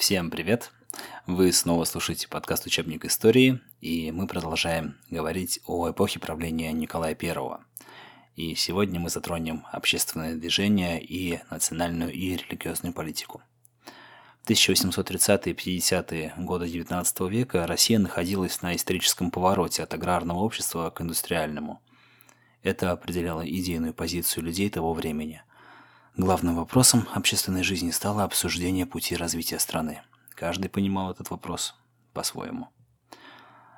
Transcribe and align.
Всем 0.00 0.30
привет! 0.30 0.72
Вы 1.26 1.52
снова 1.52 1.84
слушаете 1.84 2.26
подкаст 2.26 2.64
«Учебник 2.64 3.04
истории», 3.04 3.60
и 3.82 4.10
мы 4.12 4.26
продолжаем 4.26 4.96
говорить 5.10 5.60
о 5.66 5.90
эпохе 5.90 6.18
правления 6.18 6.72
Николая 6.72 7.14
I. 7.14 7.58
И 8.34 8.54
сегодня 8.54 8.98
мы 8.98 9.10
затронем 9.10 9.66
общественное 9.70 10.36
движение 10.36 11.04
и 11.04 11.40
национальную 11.50 12.14
и 12.14 12.34
религиозную 12.34 12.94
политику. 12.94 13.42
В 14.42 14.48
1830-е 14.48 15.52
и 15.52 15.78
50-е 15.78 16.34
годы 16.38 16.64
XIX 16.64 17.28
века 17.28 17.66
Россия 17.66 17.98
находилась 17.98 18.62
на 18.62 18.74
историческом 18.74 19.30
повороте 19.30 19.82
от 19.82 19.92
аграрного 19.92 20.38
общества 20.38 20.88
к 20.88 21.02
индустриальному. 21.02 21.82
Это 22.62 22.92
определяло 22.92 23.46
идейную 23.46 23.92
позицию 23.92 24.44
людей 24.44 24.70
того 24.70 24.94
времени– 24.94 25.42
Главным 26.22 26.56
вопросом 26.56 27.08
общественной 27.14 27.62
жизни 27.62 27.90
стало 27.90 28.24
обсуждение 28.24 28.84
пути 28.84 29.16
развития 29.16 29.58
страны. 29.58 30.02
Каждый 30.34 30.68
понимал 30.68 31.10
этот 31.10 31.30
вопрос 31.30 31.74
по-своему. 32.12 32.68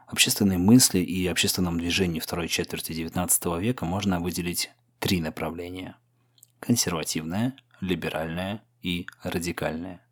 Общественные 0.08 0.58
мысли 0.58 0.98
и 0.98 1.24
общественном 1.28 1.78
движении 1.78 2.18
второй 2.18 2.48
четверти 2.48 2.90
XIX 2.90 3.60
века 3.60 3.84
можно 3.84 4.18
выделить 4.18 4.72
три 4.98 5.20
направления. 5.20 5.96
Консервативное, 6.58 7.54
либеральное 7.80 8.64
и 8.82 9.06
радикальное. 9.22 10.04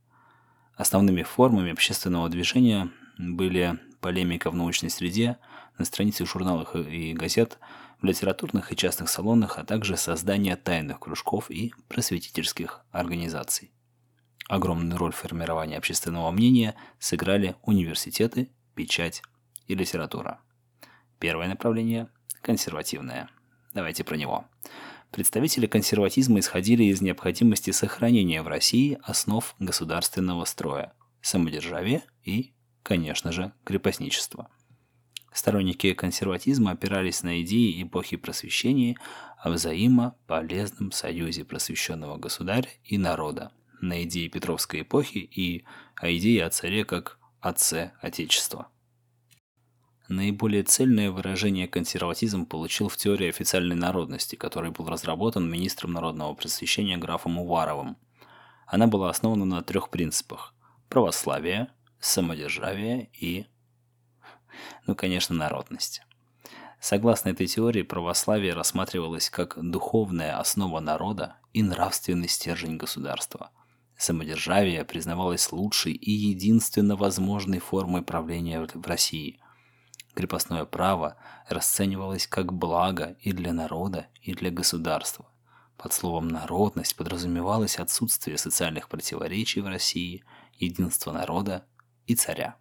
Основными 0.77 1.25
формами 1.25 1.73
общественного 1.73 2.29
движения 2.29 2.93
были 3.19 3.77
полемика 4.01 4.53
в 4.53 4.55
научной 4.55 4.91
среде, 4.91 5.39
на 5.79 5.85
страницах 5.85 6.29
журналов 6.29 6.77
и 6.77 7.13
газет– 7.13 7.59
в 8.01 8.05
литературных 8.05 8.73
и 8.73 8.77
частных 8.77 9.09
салонах, 9.09 9.59
а 9.59 9.65
также 9.65 9.97
создание 9.97 10.57
тайных 10.57 11.01
кружков 11.01 11.51
и 11.51 11.73
просветительских 11.89 12.85
организаций. 12.91 13.73
Огромную 14.49 14.99
роль 14.99 15.13
в 15.13 15.17
формировании 15.17 15.77
общественного 15.77 16.31
мнения 16.31 16.75
сыграли 16.99 17.57
университеты, 17.63 18.51
печать 18.75 19.23
и 19.67 19.75
литература. 19.75 20.41
Первое 21.19 21.49
направление– 21.49 22.09
консервативное. 22.43 23.29
Давайте 23.75 24.03
про 24.03 24.17
него. 24.17 24.47
Представители 25.13 25.67
консерватизма 25.67 26.39
исходили 26.41 26.85
из 26.85 27.01
необходимости 27.01 27.71
сохранения 27.71 28.43
в 28.43 28.49
России 28.49 28.99
основ 29.03 29.55
государственного 29.59 30.45
строя, 30.45 30.95
самодержавия 31.21 32.03
и, 32.25 32.55
конечно 32.83 33.31
же, 33.33 33.53
крепостничества– 33.65 34.49
Сторонники 35.33 35.95
консерватизма 35.95 36.73
опирались 36.73 37.23
на 37.23 37.41
идеи 37.43 37.83
эпохи 37.83 38.17
просвещения 38.17 38.97
о 39.39 39.51
взаимополезном 39.51 40.91
союзе 40.93 41.45
просвещенного 41.45 42.17
государя 42.17 42.69
и 42.85 42.99
народа, 42.99 43.53
на 43.81 44.03
идеи 44.03 44.29
Петровской 44.29 44.83
эпохи 44.83 45.19
и 45.19 45.65
о 45.97 46.11
идее 46.11 46.45
о 46.45 46.51
царе 46.51 46.85
как 46.85 47.19
отце 47.41 47.93
Отечества. 48.01 48.69
Наиболее 50.09 50.65
цельное 50.65 51.13
выражение 51.13 51.69
консерватизм 51.69 52.45
получил 52.45 52.89
в 52.89 52.97
теории 52.97 53.29
официальной 53.29 53.77
народности, 53.77 54.35
который 54.35 54.73
был 54.73 54.89
разработан 54.89 55.49
министром 55.49 55.93
народного 55.93 56.35
просвещения 56.35 56.97
графом 56.97 57.39
Уваровым. 57.39 57.97
Она 58.67 58.89
была 58.89 59.09
основана 59.09 59.45
на 59.45 59.63
трех 59.63 59.89
принципах– 59.91 60.53
православие, 60.89 61.69
самодержавие 62.01 63.09
и 63.13 63.47
ну, 64.87 64.95
конечно, 64.95 65.35
народность. 65.35 66.03
Согласно 66.81 67.29
этой 67.29 67.47
теории, 67.47 67.83
православие 67.83 68.55
рассматривалось 68.55 69.29
как 69.29 69.59
духовная 69.61 70.39
основа 70.39 70.81
народа 70.81 71.37
и 71.53 71.63
нравственный 71.63 72.29
стержень 72.29 72.79
государства. 72.79 73.51
Самодержавие 73.99 74.87
признавалось 74.87 75.53
лучшей 75.53 75.93
и 75.93 76.11
единственно 76.11 76.97
возможной 76.97 77.59
формой 77.59 78.01
правления 78.01 78.67
в 78.67 78.87
России. 78.87 79.39
Крепостное 80.15 80.65
право 80.65 81.17
расценивалось 81.49 82.27
как 82.27 82.53
благо 82.53 83.17
и 83.21 83.33
для 83.33 83.53
народа, 83.53 84.09
и 84.23 84.33
для 84.33 84.51
государства. 84.51 85.27
Под 85.77 85.93
словом 85.93 86.29
«народность» 86.29 86.97
подразумевалось 86.97 87.79
отсутствие 87.79 88.39
социальных 88.39 88.89
противоречий 88.89 89.61
в 89.61 89.67
России, 89.67 90.25
единство 90.59 91.13
народа 91.13 91.67
и 92.07 92.15
царя. 92.15 92.57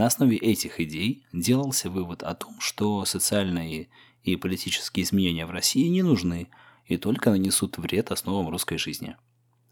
На 0.00 0.06
основе 0.06 0.38
этих 0.38 0.80
идей 0.80 1.26
делался 1.30 1.90
вывод 1.90 2.22
о 2.22 2.34
том, 2.34 2.58
что 2.58 3.04
социальные 3.04 3.90
и 4.22 4.34
политические 4.36 5.04
изменения 5.04 5.44
в 5.44 5.50
России 5.50 5.88
не 5.88 6.02
нужны 6.02 6.48
и 6.86 6.96
только 6.96 7.28
нанесут 7.28 7.76
вред 7.76 8.10
основам 8.10 8.48
русской 8.48 8.78
жизни. 8.78 9.16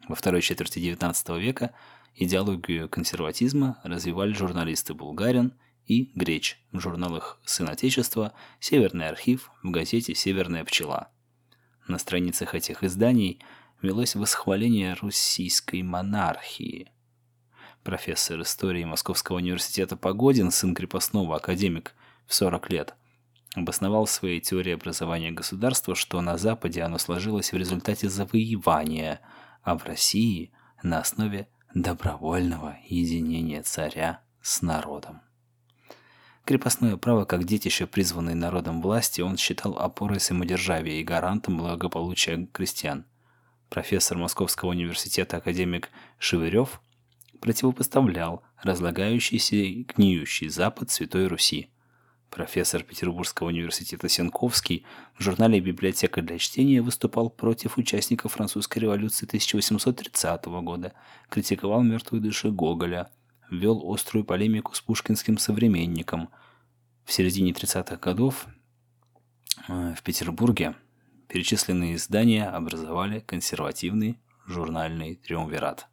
Во 0.06 0.14
второй 0.14 0.42
четверти 0.42 0.80
XIX 0.80 1.40
века 1.40 1.72
идеологию 2.14 2.90
консерватизма 2.90 3.80
развивали 3.84 4.34
журналисты 4.34 4.92
Булгарин 4.92 5.54
и 5.86 6.10
Греч 6.14 6.60
в 6.72 6.80
журналах 6.80 7.40
«Сын 7.46 7.70
Отечества», 7.70 8.34
«Северный 8.60 9.08
архив», 9.08 9.50
в 9.62 9.70
газете 9.70 10.14
«Северная 10.14 10.62
пчела». 10.66 11.08
На 11.86 11.96
страницах 11.96 12.54
этих 12.54 12.84
изданий 12.84 13.40
велось 13.80 14.14
восхваление 14.14 14.92
российской 14.92 15.80
монархии– 15.80 16.92
профессор 17.82 18.40
истории 18.42 18.84
Московского 18.84 19.36
университета 19.36 19.96
Погодин, 19.96 20.50
сын 20.50 20.74
крепостного, 20.74 21.36
академик 21.36 21.94
в 22.26 22.34
40 22.34 22.70
лет, 22.70 22.94
обосновал 23.54 24.06
в 24.06 24.10
своей 24.10 24.40
теории 24.40 24.74
образования 24.74 25.30
государства, 25.30 25.94
что 25.94 26.20
на 26.20 26.38
Западе 26.38 26.82
оно 26.82 26.98
сложилось 26.98 27.52
в 27.52 27.56
результате 27.56 28.08
завоевания, 28.08 29.20
а 29.62 29.76
в 29.76 29.84
России 29.84 30.52
на 30.82 31.00
основе 31.00 31.48
добровольного 31.74 32.76
единения 32.86 33.62
царя 33.62 34.22
с 34.42 34.62
народом. 34.62 35.20
Крепостное 36.44 36.96
право, 36.96 37.26
как 37.26 37.44
детище, 37.44 37.86
призванное 37.86 38.34
народом 38.34 38.80
власти, 38.80 39.20
он 39.20 39.36
считал 39.36 39.78
опорой 39.78 40.18
самодержавия 40.18 40.94
и 40.94 41.04
гарантом 41.04 41.58
благополучия 41.58 42.48
крестьян. 42.52 43.04
Профессор 43.68 44.16
Московского 44.16 44.70
университета 44.70 45.36
академик 45.36 45.90
Шевырев 46.18 46.80
противопоставлял 47.40 48.42
разлагающийся 48.62 49.56
и 49.56 49.84
гниющий 49.84 50.48
Запад 50.48 50.90
Святой 50.90 51.26
Руси. 51.26 51.70
Профессор 52.30 52.82
Петербургского 52.82 53.48
университета 53.48 54.08
Сенковский 54.08 54.84
в 55.14 55.22
журнале 55.22 55.60
«Библиотека 55.60 56.20
для 56.20 56.38
чтения» 56.38 56.82
выступал 56.82 57.30
против 57.30 57.78
участников 57.78 58.32
французской 58.32 58.80
революции 58.80 59.26
1830 59.26 60.44
года, 60.62 60.92
критиковал 61.30 61.82
мертвые 61.82 62.20
души 62.20 62.50
Гоголя, 62.50 63.10
вел 63.50 63.82
острую 63.92 64.24
полемику 64.24 64.74
с 64.74 64.80
пушкинским 64.80 65.38
современником. 65.38 66.28
В 67.04 67.12
середине 67.12 67.52
30-х 67.52 67.96
годов 67.96 68.46
э, 69.66 69.94
в 69.96 70.02
Петербурге 70.02 70.74
перечисленные 71.28 71.94
издания 71.94 72.46
образовали 72.46 73.20
консервативный 73.20 74.18
журнальный 74.46 75.14
триумвират. 75.14 75.88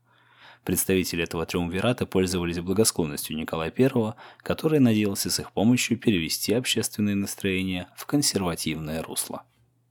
Представители 0.65 1.23
этого 1.23 1.45
триумвирата 1.45 2.07
пользовались 2.07 2.59
благосклонностью 2.59 3.37
Николая 3.37 3.71
I, 3.77 4.13
который 4.37 4.79
надеялся 4.79 5.29
с 5.29 5.39
их 5.39 5.51
помощью 5.51 5.95
перевести 5.95 6.53
общественные 6.53 7.15
настроения 7.15 7.87
в 7.95 8.07
консервативное 8.07 9.03
русло. 9.03 9.43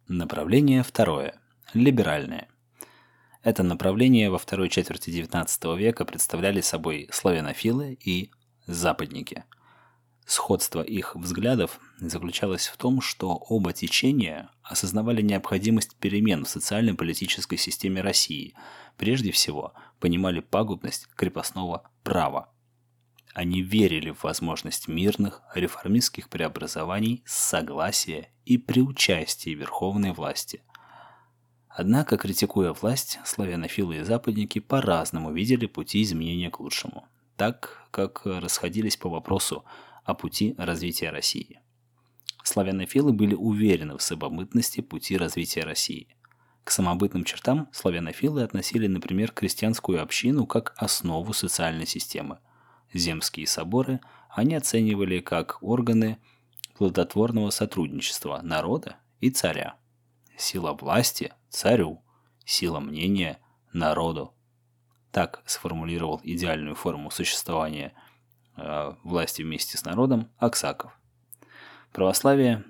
Направление 0.09 0.83
второе. 0.83 1.41
Либеральное. 1.75 2.49
Это 3.45 3.63
направление 3.63 4.31
во 4.31 4.39
второй 4.39 4.69
четверти 4.69 5.11
XIX 5.11 5.79
века 5.79 6.05
представляли 6.05 6.61
собой 6.61 7.09
славянофилы 7.13 7.97
и 8.05 8.33
западники. 8.67 9.45
Сходство 10.27 10.81
их 10.81 11.17
взглядов 11.17 11.79
заключалось 11.99 12.67
в 12.69 12.77
том, 12.79 13.03
что 13.03 13.35
оба 13.35 13.75
течения 13.75 14.49
осознавали 14.63 15.21
необходимость 15.21 15.97
перемен 15.97 16.45
в 16.45 16.49
социально-политической 16.49 17.59
системе 17.59 18.01
России, 18.01 18.55
прежде 18.97 19.33
всего 19.33 19.75
понимали 20.01 20.41
пагубность 20.41 21.09
крепостного 21.15 21.91
права. 22.03 22.49
Они 23.35 23.61
верили 23.63 24.11
в 24.11 24.23
возможность 24.23 24.89
мирных 24.89 25.43
реформистских 25.55 26.31
преобразований 26.31 27.23
с 27.27 27.35
согласия 27.37 28.31
и 28.47 28.57
при 28.57 28.81
участии 28.81 29.51
верховной 29.51 30.13
власти. 30.13 30.63
Однако, 31.69 32.17
критикуя 32.17 32.73
власть, 32.73 33.19
славянофилы 33.25 33.97
и 33.97 34.03
западники 34.05 34.61
по-разному 34.61 35.33
видели 35.33 35.67
пути 35.67 36.03
изменения 36.03 36.49
к 36.49 36.61
лучшему, 36.61 37.09
так 37.37 37.89
как 37.91 38.23
расходились 38.25 38.97
по 38.97 39.09
вопросу 39.09 39.65
о 40.05 40.15
пути 40.15 40.55
развития 40.59 41.11
России. 41.11 41.61
Славянофилы 42.43 43.13
были 43.13 43.35
уверены 43.35 43.97
в 43.97 44.03
самобытности 44.03 44.81
пути 44.81 45.17
развития 45.17 45.63
России. 45.63 46.15
К 46.63 46.71
самобытным 46.71 47.25
чертам 47.25 47.69
славянофилы 47.73 48.43
относили, 48.43 48.87
например, 48.87 49.33
крестьянскую 49.33 50.03
общину 50.03 50.47
как 50.47 50.75
основу 50.77 51.33
социальной 51.33 51.87
системы. 51.87 52.39
Земские 52.93 53.47
соборы 53.47 54.01
они 54.29 54.55
оценивали 54.55 55.21
как 55.21 55.59
органы 55.63 56.19
плодотворного 56.77 57.51
сотрудничества 57.51 58.41
народа 58.43 58.97
и 59.21 59.31
царя. 59.31 59.77
Сила 60.37 60.73
власти– 60.73 61.33
царю, 61.49 62.03
сила 62.45 62.81
мнения– 62.81 63.39
народу. 63.75 64.35
так 65.11 65.43
сформулировал 65.47 66.21
идеальную 66.25 66.75
форму 66.75 67.11
существования 67.11 67.93
власти 68.57 69.43
вместе 69.43 69.77
с 69.77 69.85
народом 69.85 70.31
Аксаков. 70.39 70.99
Православие 71.93 72.65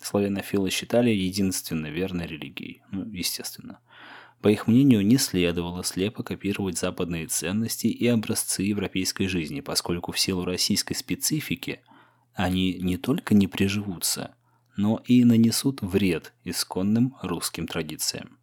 славянофилы 0.00 0.70
считали 0.70 1.10
единственно 1.10 1.88
верной 1.88 2.26
религией, 2.26 2.82
ну, 2.90 3.04
естественно. 3.10 3.80
По 4.40 4.48
их 4.48 4.68
мнению, 4.68 5.04
не 5.04 5.18
следовало 5.18 5.82
слепо 5.82 6.22
копировать 6.22 6.78
западные 6.78 7.26
ценности 7.26 7.88
и 7.88 8.06
образцы 8.06 8.62
европейской 8.62 9.26
жизни, 9.26 9.60
поскольку 9.60 10.12
в 10.12 10.18
силу 10.18 10.44
российской 10.44 10.94
специфики 10.94 11.80
они 12.34 12.74
не 12.74 12.96
только 12.96 13.34
не 13.34 13.48
приживутся, 13.48 14.36
но 14.76 15.02
и 15.06 15.24
нанесут 15.24 15.82
вред 15.82 16.32
исконным 16.44 17.16
русским 17.20 17.66
традициям. 17.66 18.37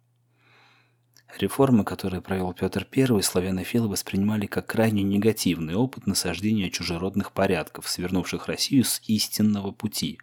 Реформы, 1.38 1.84
которые 1.84 2.22
провел 2.22 2.54
Петр 2.54 2.86
I, 2.90 3.22
славянофилы 3.22 3.88
воспринимали 3.88 4.46
как 4.46 4.66
крайне 4.66 5.02
негативный 5.02 5.74
опыт 5.74 6.06
насаждения 6.06 6.70
чужеродных 6.70 7.32
порядков, 7.32 7.88
свернувших 7.88 8.46
Россию 8.46 8.84
с 8.84 9.02
истинного 9.06 9.72
пути. 9.72 10.18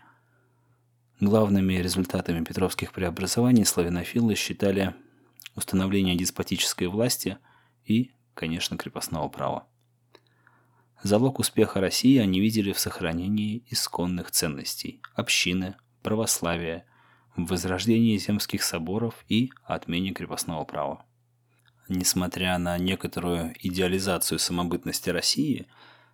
Главными 1.20 1.74
результатами 1.74 2.44
петровских 2.44 2.92
преобразований 2.94 3.66
славянофилы 3.66 4.36
считали 4.36 4.96
установление 5.56 6.16
деспотической 6.16 6.88
власти 6.88 7.38
и, 7.86 8.12
конечно, 8.34 8.76
крепостного 8.76 9.30
права. 9.30 9.68
Залог 11.04 11.40
успеха 11.40 11.82
России 11.82 12.18
они 12.18 12.40
видели 12.40 12.72
в 12.72 12.80
сохранении 12.80 13.64
исконных 13.68 14.32
ценностей– 14.32 15.02
общины, 15.16 15.76
православия, 16.02 16.86
в 17.36 17.46
возрождении 17.46 18.18
земских 18.18 18.64
соборов 18.64 19.26
и 19.28 19.52
отмене 19.64 20.12
крепостного 20.12 20.64
права. 20.66 21.06
Несмотря 21.90 22.58
на 22.58 22.78
некоторую 22.78 23.54
идеализацию 23.60 24.40
самобытности 24.40 25.10
России, 25.10 25.68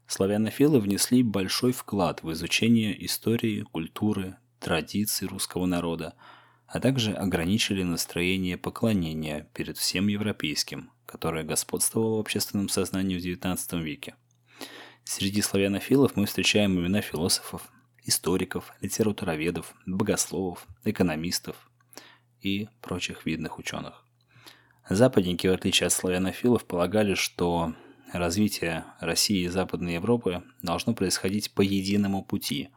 славянофилы 0.07 0.79
внесли 0.79 1.21
большой 1.21 1.71
вклад 1.71 2.23
в 2.23 2.31
изучение 2.31 3.05
истории, 3.05 3.61
культуры, 3.61 4.37
традиций 4.59 5.27
русского 5.27 5.65
народа, 5.65 6.15
а 6.67 6.79
также 6.79 7.13
ограничили 7.13 7.83
настроение 7.83 8.57
поклонения 8.57 9.47
перед 9.53 9.77
всем 9.77 10.07
европейским, 10.07 10.91
которое 11.05 11.43
господствовало 11.43 12.17
в 12.17 12.21
общественном 12.21 12.69
сознании 12.69 13.17
в 13.17 13.23
XIX 13.23 13.81
веке. 13.81 14.15
Среди 15.03 15.41
славянофилов 15.41 16.15
мы 16.15 16.25
встречаем 16.25 16.79
имена 16.79 17.01
философов, 17.01 17.71
историков, 18.09 18.73
литературоведов, 18.81 19.73
богословов, 19.85 20.67
экономистов 20.83 21.55
и 22.41 22.67
прочих 22.81 23.25
видных 23.25 23.57
ученых. 23.57 24.05
Западники, 24.89 25.47
в 25.47 25.53
отличие 25.53 25.87
от 25.87 25.93
славянофилов, 25.93 26.65
полагали, 26.65 27.13
что 27.13 27.73
развитие 28.11 28.85
России 28.99 29.45
и 29.45 29.47
Западной 29.47 29.93
Европы 29.93 30.43
должно 30.61 30.93
происходить 30.93 31.51
по 31.53 31.61
единому 31.61 32.23
пути, 32.23 32.69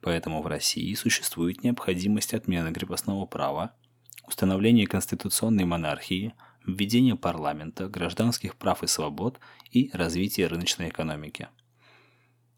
поэтому 0.00 0.42
в 0.42 0.46
России 0.46 0.94
существует 0.94 1.62
необходимость 1.62 2.34
отмены 2.34 2.72
крепостного 2.72 3.26
права, 3.26 3.74
установления 4.26 4.86
конституционной 4.86 5.64
монархии, 5.66 6.34
введения 6.66 7.16
парламента, 7.16 7.88
гражданских 7.88 8.56
прав 8.56 8.82
и 8.82 8.86
свобод 8.86 9.38
и 9.70 9.90
развития 9.92 10.46
рыночной 10.46 10.88
экономики– 10.88 11.48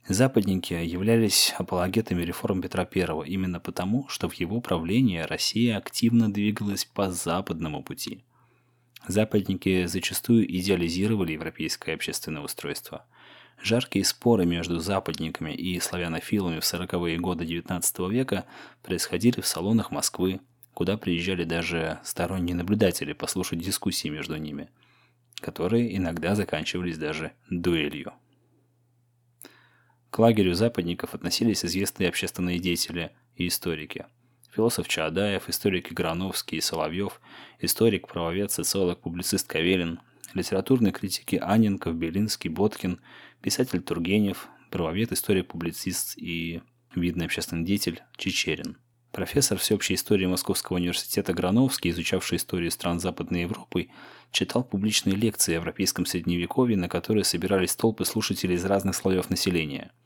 Западники 0.09 0.75
являлись 0.75 1.55
апологетами 1.57 2.23
реформ 2.23 2.61
Петра 2.61 2.89
I 2.93 3.29
именно 3.29 3.61
потому, 3.61 4.09
что 4.09 4.29
в 4.29 4.35
его 4.35 4.61
правлении 4.61 5.19
Россия 5.19 5.77
активно 5.79 6.33
двигалась 6.33 6.85
по 6.85 7.11
западному 7.13 7.85
пути. 7.85 8.25
Западники 9.07 9.87
зачастую 9.87 10.45
идеализировали 10.59 11.33
европейское 11.33 11.95
общественное 11.95 12.43
устройство. 12.43 13.07
Жаркие 13.63 14.05
споры 14.05 14.45
между 14.45 14.81
западниками 14.81 15.53
и 15.53 15.79
славянофилами 15.79 16.59
в 16.59 16.65
40-е 16.65 17.19
годы 17.19 17.45
XIX 17.45 18.11
века 18.11 18.45
происходили 18.83 19.41
в 19.41 19.47
салонах 19.47 19.93
Москвы, 19.93 20.41
куда 20.75 20.97
приезжали 20.97 21.45
даже 21.45 22.01
сторонние 22.03 22.57
наблюдатели 22.57 23.13
послушать 23.13 23.61
дискуссии 23.61 24.09
между 24.09 24.37
ними, 24.37 24.69
которые 25.37 25.97
иногда 25.97 26.35
заканчивались 26.35 26.99
даже 26.99 27.33
дуэлью. 27.51 28.13
К 30.13 30.19
лагерю 30.19 30.55
западников 30.55 31.15
относились 31.15 31.65
известные 31.65 32.11
общественные 32.11 32.59
деятели 32.59 33.13
и 33.35 33.49
историки. 33.49 34.05
Философ 34.55 34.87
Чаадаев, 34.87 35.49
историк 35.49 35.91
Играновский 35.91 36.59
и 36.59 36.61
Соловьев, 36.61 37.19
историк, 37.61 38.09
правовед, 38.09 38.53
социолог, 38.53 39.01
публицист 39.01 39.49
Кавелин, 39.49 40.01
литературные 40.35 40.93
критики 40.93 41.37
Анненков, 41.37 41.95
Белинский, 41.95 42.51
Боткин, 42.51 43.01
писатель 43.41 43.81
Тургенев, 43.81 44.49
правовед, 44.71 45.13
историк, 45.13 45.49
публицист 45.49 46.19
и 46.19 46.61
видный 46.95 47.25
общественный 47.25 47.65
деятель 47.65 48.03
Чечерин. 48.19 48.77
Профессор 49.13 49.59
всеобщей 49.59 49.95
истории 49.95 50.27
Московского 50.27 50.77
университета 50.77 51.33
Грановский, 51.33 51.91
изучавший 51.91 52.39
историю 52.39 52.71
стран 52.71 52.99
Западной 52.99 53.43
Европы, 53.43 53.89
читал 54.31 54.65
публичные 54.65 55.15
лекции 55.15 55.53
о 55.53 55.57
европейском 55.57 56.07
средневековье, 56.07 56.77
на 56.77 56.89
которые 56.89 57.25
собирались 57.25 57.77
толпы 57.77 58.05
слушателей 58.05 58.57
из 58.57 58.65
разных 58.65 58.97
слоев 58.97 59.31
населения– 59.31 59.93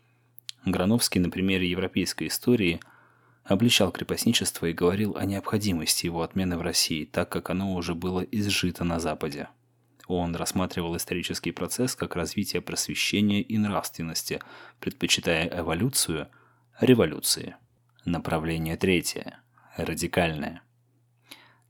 Грановский 0.67 1.21
на 1.21 1.31
примере 1.31 1.71
европейской 1.71 2.27
истории 2.27 2.81
обличал 3.45 3.93
крепостничество 3.93 4.67
и 4.67 4.73
говорил 4.73 5.17
о 5.17 5.25
необходимости 5.25 6.07
его 6.07 6.23
отмены 6.23 6.59
в 6.59 6.63
России, 6.63 7.05
так 7.05 7.29
как 7.29 7.51
оно 7.51 7.75
уже 7.75 7.95
было 7.95 8.21
изжито 8.21 8.83
на 8.83 8.99
Западе. 8.99 9.49
Он 10.09 10.35
рассматривал 10.35 10.97
исторический 10.97 11.53
процесс 11.53 11.95
как 11.95 12.17
развитие 12.17 12.63
просвещения 12.63 13.41
и 13.43 13.59
нравственности, 13.59 14.41
предпочитая 14.81 15.49
эволюцию 15.57 16.29
революции. 16.81 17.55
Направление 18.07 18.79
третье– 18.79 19.41
радикальное. 19.77 20.63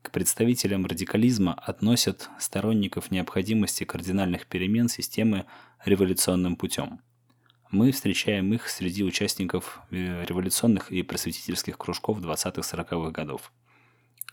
К 0.03 0.13
представителям 0.13 0.87
радикализма 0.87 1.55
относят 1.55 2.31
сторонников 2.39 3.11
необходимости 3.11 3.83
кардинальных 3.83 4.47
перемен 4.47 4.89
системы 4.89 5.47
революционным 5.85 6.55
путем– 6.55 7.01
мы 7.71 7.91
встречаем 7.91 8.55
их 8.55 8.69
среди 8.69 9.03
участников 9.03 9.81
э, 9.91 10.25
революционных 10.25 10.93
и 10.93 11.03
просветительских 11.03 11.77
кружков 11.77 12.21
20-40-х 12.21 13.11
годов. 13.11 13.53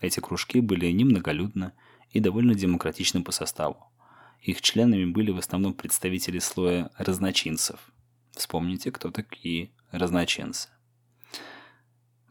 Эти 0.00 0.20
кружки 0.20 0.60
были 0.60 0.86
немноголюдны 0.92 1.72
и 2.10 2.20
довольно 2.20 2.54
демократичны 2.54 3.24
по 3.24 3.32
составу. 3.32 3.90
Их 4.40 4.60
членами 4.60 5.06
были 5.06 5.32
в 5.32 5.38
основном 5.38 5.74
представители 5.74 6.38
слоя 6.38 6.90
разночинцев. 6.96 7.80
Вспомните, 8.30 8.92
кто 8.92 9.10
такие 9.10 9.72
разночинцы. 9.90 10.68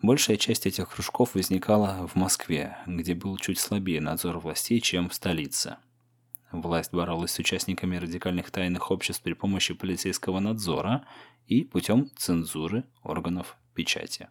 Большая 0.04 0.38
часть 0.38 0.68
этих 0.68 0.90
кружков 0.90 1.34
возникала 1.34 2.08
в 2.08 2.16
Москве, 2.16 2.78
где 2.86 3.16
был 3.16 3.38
чуть 3.38 3.58
слабее 3.58 4.02
надзор 4.02 4.38
властей, 4.38 4.80
чем 4.80 5.10
в 5.10 5.16
столице– 5.16 5.78
Власть 6.54 6.94
боролась 6.94 7.32
с 7.32 7.40
участниками 7.40 7.98
радикальных 7.98 8.52
тайных 8.52 8.92
обществ 8.92 9.24
при 9.24 9.34
помощи 9.34 9.74
полицейского 9.74 10.40
надзора 10.40 11.04
и 11.48 11.64
путем 11.64 12.12
цензуры 12.16 12.84
органов 13.02 13.58
печати. 13.74 14.30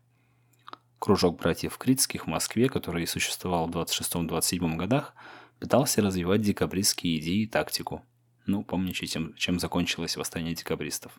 Кружок 1.00 1.40
братьев 1.40 1.76
Критских 1.78 2.26
в 2.26 2.30
Москве, 2.30 2.68
который 2.68 3.08
существовал 3.08 3.66
в 3.66 3.76
26-27 3.76 4.76
годах, 4.76 5.14
пытался 5.58 6.00
развивать 6.00 6.42
декабристские 6.42 7.18
идеи 7.18 7.42
и 7.42 7.48
тактику. 7.48 8.02
Ну, 8.46 8.62
помните, 8.62 9.04
чем, 9.08 9.34
чем 9.34 9.58
закончилось 9.58 10.16
восстание 10.16 10.54
декабристов. 10.54 11.18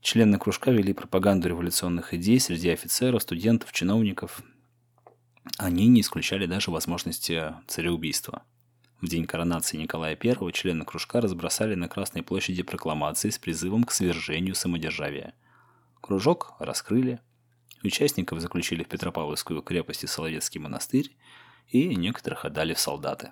Члены 0.00 0.38
кружка 0.38 0.70
вели 0.70 0.92
пропаганду 0.92 1.48
революционных 1.48 2.14
идей 2.14 2.40
среди 2.40 2.70
офицеров, 2.70 3.22
студентов, 3.22 3.72
чиновников. 3.72 4.42
Они 5.58 5.86
не 5.88 6.00
исключали 6.00 6.46
даже 6.46 6.70
возможности 6.70 7.54
цареубийства– 7.66 8.42
в 9.00 9.08
день 9.08 9.26
коронации 9.26 9.78
Николая 9.78 10.18
I 10.22 10.52
члены 10.52 10.84
кружка 10.84 11.22
разбросали 11.22 11.74
на 11.74 11.88
Красной 11.88 12.22
площади 12.22 12.62
прокламации 12.62 13.30
с 13.30 13.38
призывом 13.38 13.84
к 13.84 13.92
свержению 13.92 14.54
самодержавия. 14.54 15.32
Кружок 16.02 16.52
раскрыли, 16.58 17.18
участников 17.82 18.40
заключили 18.40 18.84
в 18.84 18.88
Петропавловскую 18.88 19.62
крепость 19.62 20.04
и 20.04 20.06
Соловецкий 20.06 20.60
монастырь, 20.60 21.16
и 21.68 21.94
некоторых 21.94 22.44
отдали 22.44 22.74
в 22.74 22.78
солдаты. 22.78 23.30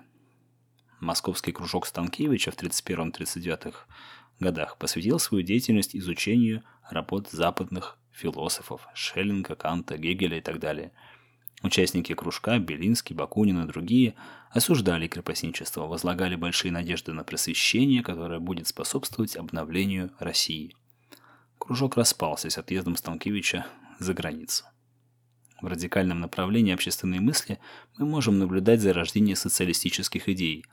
Московский 0.99 1.51
кружок 1.51 1.85
Станкевича 1.85 2.49
в 2.49 2.57
31-39 2.57 3.75
годах 4.39 4.77
посвятил 4.77 5.19
свою 5.19 5.43
деятельность 5.43 5.95
изучению 5.95 6.63
работ 6.89 7.29
западных 7.29 7.97
философов 8.11 8.87
Шеллинга, 8.93 9.55
Канта, 9.55 9.97
Гегеля 9.97 10.37
и 10.37 10.41
так 10.41 10.59
далее– 10.59 10.91
Участники 11.61 12.13
кружка, 12.13 12.57
Белинский, 12.57 13.13
Бакунин 13.13 13.63
и 13.63 13.67
другие, 13.67 14.15
осуждали 14.51 15.07
крепостничество, 15.07 15.87
возлагали 15.87 16.35
большие 16.35 16.71
надежды 16.71 17.11
на 17.11 17.25
просвещение, 17.25 18.01
которое 18.01 18.39
будет 18.39 18.67
способствовать 18.67 19.35
обновлению 19.35 20.11
России. 20.19 20.75
Кружок 21.57 21.97
распался 21.97 22.49
с 22.49 22.57
отъездом 22.57 22.95
Станкевича 22.95 23.67
за 23.99 24.13
границу. 24.13 24.63
В 25.61 25.67
радикальном 25.67 26.21
направлении 26.21 26.73
общественной 26.73 27.19
мысли 27.19 27.59
мы 27.97 28.05
можем 28.05 28.39
наблюдать 28.39 28.79
зарождение 28.79 29.35
социалистических 29.35 30.29
идей. 30.29 30.65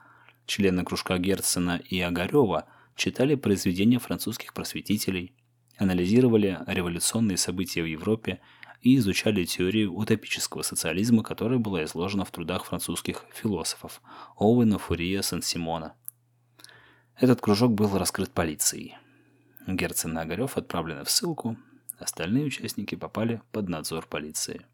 члены 0.47 0.85
кружка 0.85 1.19
Герцена 1.19 1.83
и 1.91 2.01
Огарева 2.01 2.67
читали 2.97 3.35
произведения 3.35 3.99
французских 3.99 4.55
просветителей, 4.55 5.37
анализировали 5.77 6.59
революционные 6.67 7.37
события 7.37 7.83
в 7.83 7.87
Европе 7.87 8.41
и 8.81 8.97
изучали 8.97 9.45
теорию 9.45 9.95
утопического 9.95 10.63
социализма, 10.63 11.23
которая 11.23 11.59
была 11.59 11.85
изложена 11.85 12.25
в 12.25 12.31
трудах 12.31 12.65
французских 12.65 13.25
философов 13.35 14.01
Оуэна, 14.37 14.79
Фурье, 14.79 15.23
Сен-Симона. 15.23 15.95
Этот 17.19 17.41
кружок 17.41 17.73
был 17.73 17.97
раскрыт 17.97 18.33
полицией. 18.33 18.97
Герцен 19.67 20.17
и 20.17 20.21
Огарев 20.21 20.57
отправлены 20.57 21.05
в 21.05 21.11
ссылку, 21.11 21.57
остальные 21.99 22.45
участники 22.45 22.95
попали 22.95 23.43
под 23.53 23.69
надзор 23.69 24.07
полиции. 24.07 24.67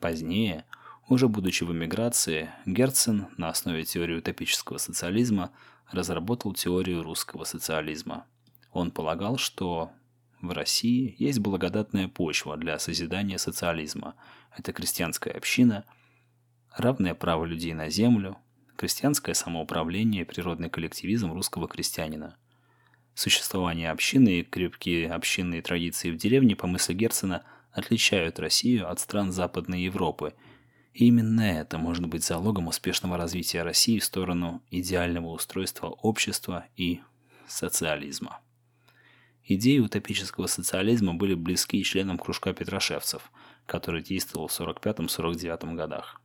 Позднее, 0.00 0.64
уже 1.08 1.28
будучи 1.28 1.64
в 1.64 1.72
эмиграции, 1.72 2.50
Герцен 2.66 3.28
на 3.36 3.48
основе 3.48 3.84
теории 3.84 4.16
утопического 4.16 4.78
социализма 4.78 5.52
разработал 5.92 6.52
теорию 6.52 7.02
русского 7.02 7.44
социализма. 7.44 8.26
Он 8.72 8.90
полагал, 8.90 9.36
что 9.36 9.90
в 10.40 10.50
России 10.50 11.14
есть 11.18 11.38
благодатная 11.38 12.08
почва 12.08 12.56
для 12.56 12.78
созидания 12.78 13.38
социализма. 13.38 14.14
Это 14.56 14.72
крестьянская 14.72 15.32
община, 15.32 15.84
равное 16.76 17.14
право 17.14 17.44
людей 17.44 17.74
на 17.74 17.88
землю, 17.88 18.38
крестьянское 18.76 19.34
самоуправление 19.34 20.22
и 20.22 20.24
природный 20.24 20.68
коллективизм 20.68 21.32
русского 21.32 21.68
крестьянина. 21.68 22.36
Существование 23.14 23.90
общины 23.90 24.40
и 24.40 24.42
крепкие 24.42 25.10
общинные 25.10 25.62
традиции 25.62 26.10
в 26.10 26.16
деревне, 26.16 26.56
по 26.56 26.66
мысли 26.66 26.94
Герцена, 26.94 27.44
отличают 27.70 28.40
Россию 28.40 28.90
от 28.90 28.98
стран 29.00 29.32
Западной 29.32 29.82
Европы. 29.82 30.34
И 30.92 31.06
именно 31.06 31.40
это 31.40 31.78
может 31.78 32.06
быть 32.06 32.24
залогом 32.24 32.68
успешного 32.68 33.16
развития 33.16 33.62
России 33.62 33.98
в 33.98 34.04
сторону 34.04 34.62
идеального 34.70 35.28
устройства 35.28 35.88
общества 35.88 36.66
и 36.76 37.00
социализма. 37.46 38.40
Идеи 39.44 39.78
утопического 39.78 40.46
социализма 40.46 41.14
были 41.14 41.34
близки 41.34 41.82
членам 41.82 42.18
кружка 42.18 42.52
петрошевцев, 42.52 43.32
который 43.66 44.02
действовал 44.02 44.48
в 44.48 44.60
45-49 44.60 45.74
годах. 45.74 46.20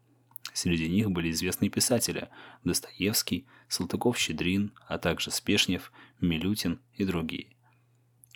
Среди 0.53 0.89
них 0.89 1.11
были 1.11 1.31
известные 1.31 1.69
писатели– 1.69 2.29
Достоевский, 2.63 3.47
Салтыков-Щедрин, 3.69 4.71
а 4.87 4.97
также 4.97 5.31
Спешнев, 5.31 5.91
Милютин 6.19 6.79
и 6.93 7.05
другие. 7.05 7.55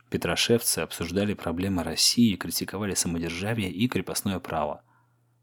Петрошевцы 0.10 0.80
обсуждали 0.80 1.34
проблемы 1.34 1.84
России, 1.84 2.36
критиковали 2.36 2.94
самодержавие 2.94 3.72
и 3.72 3.88
крепостное 3.88 4.40
право. 4.40 4.84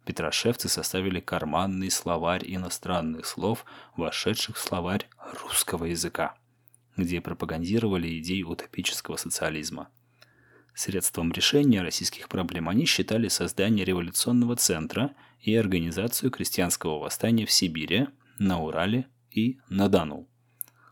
Петрошевцы 0.09 0.71
составили 0.71 1.21
карманный 1.21 1.91
словарь 1.91 2.43
иностранных 2.47 3.27
слов, 3.27 3.67
вошедших 3.95 4.57
в 4.57 4.59
словарь 4.59 5.07
русского 5.45 5.85
языка 5.85 6.35
где 6.99 7.21
пропагандировали 7.21 8.19
идеи 8.19 8.43
утопического 8.43 9.17
социализма. 9.17 9.89
Средством 10.75 11.31
решения 11.31 11.81
российских 11.81 12.29
проблем 12.29 12.69
они 12.69 12.87
считали 12.87 13.29
создание 13.29 13.85
революционного 13.85 14.57
центра 14.57 15.15
и 15.41 15.55
организацию 15.55 16.31
крестьянского 16.31 16.99
восстания 16.99 17.47
в 17.47 17.53
Сибири, 17.53 18.09
на 18.39 18.61
Урале 18.61 19.07
и 19.31 19.61
на 19.69 19.89
Дону. 19.89 20.27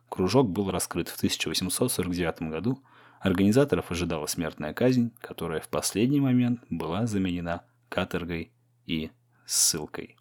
Кружок 0.08 0.50
был 0.50 0.70
раскрыт 0.70 1.08
в 1.08 1.16
1849 1.16 2.42
году, 2.50 2.84
организаторов 3.20 3.90
ожидала 3.90 4.26
смертная 4.26 4.74
казнь, 4.74 5.12
которая 5.20 5.60
в 5.60 5.68
последний 5.68 6.20
момент 6.20 6.60
была 6.70 7.06
заменена 7.06 7.64
каторгой 7.88 8.52
и 8.86 9.10
ссылкой. 9.46 10.16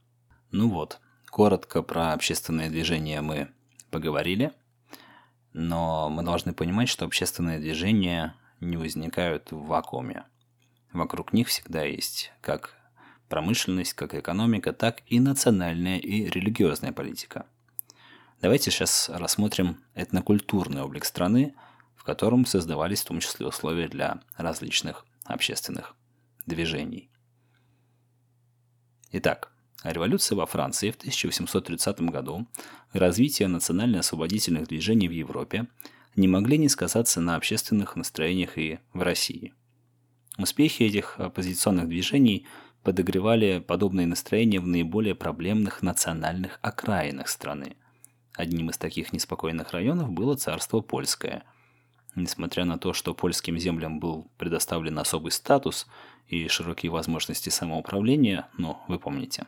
Ну 0.51 0.69
вот, 0.69 0.99
коротко 1.29 1.81
про 1.81 2.13
общественное 2.13 2.69
движение 2.69 3.21
мы 3.21 3.49
поговорили– 3.89 4.51
но 5.57 6.09
мы 6.09 6.21
должны 6.21 6.53
понимать, 6.53 6.89
что 6.89 7.05
общественные 7.05 7.59
движения 7.59 8.35
не 8.59 8.75
возникают 8.75 9.53
в 9.53 9.67
вакууме. 9.67 10.25
Вокруг 10.91 11.31
них 11.31 11.47
всегда 11.47 11.83
есть 11.83 12.33
как 12.41 12.75
промышленность, 13.29 13.93
как 13.93 14.15
экономика, 14.15 14.73
так 14.73 15.01
и 15.05 15.17
национальная 15.21 15.97
и 15.97 16.25
религиозная 16.25 16.91
политика. 16.91 17.45
Давайте 18.41 18.69
сейчас 18.69 19.07
рассмотрим 19.07 19.81
этнокультурный 19.93 20.81
облик 20.81 21.05
страны, 21.05 21.55
в 21.95 22.03
котором 22.03 22.45
создавались 22.45 23.03
в 23.03 23.07
том 23.07 23.21
числе 23.21 23.47
условия 23.47 23.87
для 23.87 24.19
различных 24.35 25.05
общественных 25.23 25.95
движений. 26.45 27.09
Итак, 29.17 29.49
Революция 29.85 30.35
во 30.35 30.45
Франции 30.45 30.91
в 30.91 30.95
1830 30.95 32.01
году 32.01 32.47
развитие 32.91 33.47
национально-освободительных 33.47 34.67
движений 34.67 35.07
в 35.07 35.13
Европе 35.13 35.67
не 36.17 36.27
могли 36.27 36.57
не 36.57 36.67
сказаться 36.67 37.21
на 37.21 37.37
общественных 37.37 37.95
настроениях 37.95 38.57
и 38.57 38.79
в 38.91 39.01
России. 39.01 39.53
Успехи 40.37 40.83
этих 40.83 41.17
оппозиционных 41.17 41.87
движений 41.87 42.45
подогревали 42.83 43.63
подобные 43.65 44.05
настроения 44.05 44.59
в 44.59 44.67
наиболее 44.67 45.15
проблемных 45.15 45.81
национальных 45.81 46.59
окраинах 46.61 47.29
страны. 47.29 47.77
Одним 48.33 48.69
из 48.69 48.77
таких 48.77 49.13
неспокойных 49.13 49.71
районов 49.71 50.09
было 50.09 50.35
царство 50.35 50.81
Польское. 50.81 51.45
Несмотря 52.15 52.65
на 52.65 52.77
то, 52.77 52.93
что 52.93 53.13
польским 53.13 53.57
землям 53.57 53.99
был 53.99 54.31
предоставлен 54.37 54.97
особый 54.99 55.31
статус– 55.31 55.87
и 56.27 56.47
широкие 56.47 56.91
возможности 56.91 57.49
самоуправления, 57.49 58.47
но 58.57 58.83
вы 58.87 58.99
помните, 58.99 59.45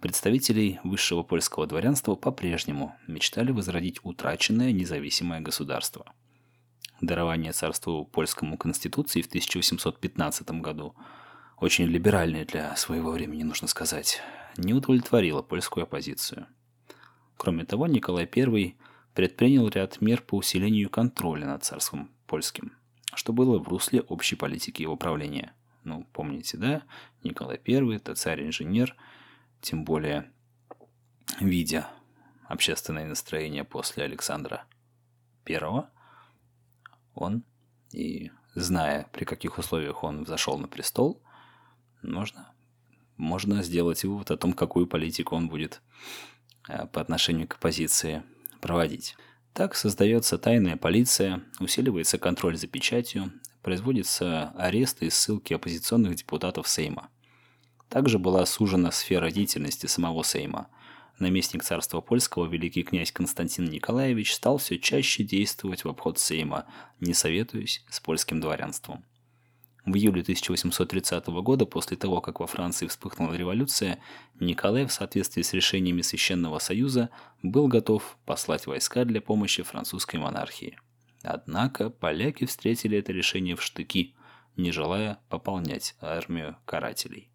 представителей 0.00 0.80
высшего 0.82 1.22
польского 1.22 1.66
дворянства 1.66 2.14
по-прежнему 2.14 2.96
мечтали 3.06 3.52
возродить 3.52 4.00
утраченное 4.02 4.72
независимое 4.72 5.40
государство. 5.40 6.12
Дарование 7.00 7.52
царству 7.52 8.06
польскому 8.06 8.56
конституции 8.56 9.20
в 9.20 9.26
1815 9.26 10.50
году, 10.62 10.94
очень 11.58 11.84
либеральной 11.84 12.44
для 12.44 12.74
своего 12.76 13.10
времени, 13.10 13.42
нужно 13.42 13.68
сказать, 13.68 14.22
не 14.56 14.72
удовлетворило 14.72 15.42
польскую 15.42 15.84
оппозицию. 15.84 16.46
Кроме 17.36 17.64
того, 17.66 17.86
Николай 17.86 18.28
I 18.34 18.76
предпринял 19.16 19.68
ряд 19.68 20.00
мер 20.00 20.22
по 20.22 20.36
усилению 20.36 20.88
контроля 20.88 21.46
над 21.46 21.64
царством 21.64 22.10
польским, 22.28 22.72
что 23.14 23.32
было 23.32 23.58
в 23.58 23.66
русле 23.66 24.02
общей 24.02 24.36
политики 24.36 24.82
его 24.82 24.96
правления– 24.96 25.52
ну, 25.86 26.04
помните, 26.12 26.58
да? 26.58 26.82
Николай 27.22 27.60
I, 27.64 27.94
это 27.94 28.16
царь-инженер, 28.16 28.96
тем 29.60 29.84
более 29.84 30.28
видя 31.38 31.86
общественное 32.48 33.06
настроение 33.06 33.62
после 33.62 34.02
Александра 34.02 34.64
I, 35.48 35.84
он 37.14 37.44
и 37.92 38.32
зная, 38.56 39.08
при 39.12 39.24
каких 39.24 39.58
условиях 39.58 40.02
он 40.02 40.24
взошел 40.24 40.58
на 40.58 40.66
престол, 40.66 41.22
можно, 42.02 42.52
можно 43.16 43.62
сделать 43.62 44.02
вывод 44.02 44.32
о 44.32 44.36
том, 44.36 44.54
какую 44.54 44.88
политику 44.88 45.36
он 45.36 45.48
будет 45.48 45.82
э, 46.68 46.84
по 46.86 47.00
отношению 47.00 47.46
к 47.46 47.54
оппозиции 47.54 48.24
проводить. 48.60 49.16
Так 49.52 49.74
создается 49.74 50.36
тайная 50.36 50.76
полиция, 50.76 51.42
усиливается 51.60 52.18
контроль 52.18 52.56
за 52.56 52.66
печатью, 52.66 53.32
производятся 53.62 54.50
аресты 54.56 55.06
и 55.06 55.10
ссылки 55.10 55.54
оппозиционных 55.54 56.16
депутатов 56.16 56.68
Сейма. 56.68 57.08
Также 57.88 58.18
была 58.18 58.44
сужена 58.46 58.90
сфера 58.92 59.30
деятельности 59.30 59.86
самого 59.86 60.22
Сейма. 60.22 60.68
Наместник 61.18 61.64
царства 61.64 62.00
польского, 62.00 62.46
великий 62.46 62.82
князь 62.82 63.12
Константин 63.12 63.64
Николаевич, 63.64 64.34
стал 64.34 64.58
все 64.58 64.78
чаще 64.78 65.24
действовать 65.24 65.84
в 65.84 65.88
обход 65.88 66.18
Сейма, 66.18 66.66
не 67.00 67.14
советуясь 67.14 67.82
с 67.88 68.00
польским 68.00 68.40
дворянством. 68.40 69.04
В 69.86 69.94
июле 69.94 70.22
1830 70.22 71.28
года, 71.28 71.64
после 71.64 71.96
того, 71.96 72.20
как 72.20 72.40
во 72.40 72.48
Франции 72.48 72.88
вспыхнула 72.88 73.34
революция, 73.34 74.00
Николай 74.40 74.84
в 74.84 74.92
соответствии 74.92 75.42
с 75.42 75.52
решениями 75.52 76.02
Священного 76.02 76.58
Союза 76.58 77.10
был 77.44 77.68
готов 77.68 78.18
послать 78.26 78.66
войска 78.66 79.04
для 79.04 79.20
помощи 79.20 79.62
французской 79.62 80.16
монархии. 80.16 80.76
Однако 81.22 81.88
поляки 81.88 82.46
встретили 82.46 82.98
это 82.98 83.12
решение 83.12 83.54
в 83.54 83.62
штыки, 83.62 84.16
не 84.56 84.72
желая 84.72 85.20
пополнять 85.28 85.94
армию 86.00 86.56
карателей. 86.64 87.30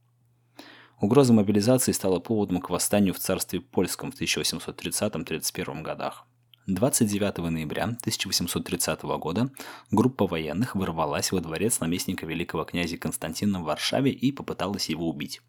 Угроза 1.00 1.32
мобилизации 1.32 1.94
стала 1.94 2.20
поводом 2.20 2.60
к 2.60 2.70
восстанию 2.70 3.14
в 3.14 3.20
царстве 3.20 3.62
польском 3.62 4.12
в 4.12 4.20
1830-31 4.20 5.82
годах. 5.84 6.28
29 6.74 7.38
ноября 7.38 7.84
1830 7.84 9.04
года 9.04 9.50
группа 9.92 10.26
военных 10.26 10.76
ворвалась 10.76 11.32
во 11.32 11.42
дворец 11.42 11.80
наместника 11.80 12.26
великого 12.26 12.64
князя 12.64 12.98
Константина 12.98 13.62
в 13.62 13.64
Варшаве 13.64 14.12
и 14.12 14.32
попыталась 14.32 14.90
его 14.90 15.10
убить. 15.10 15.42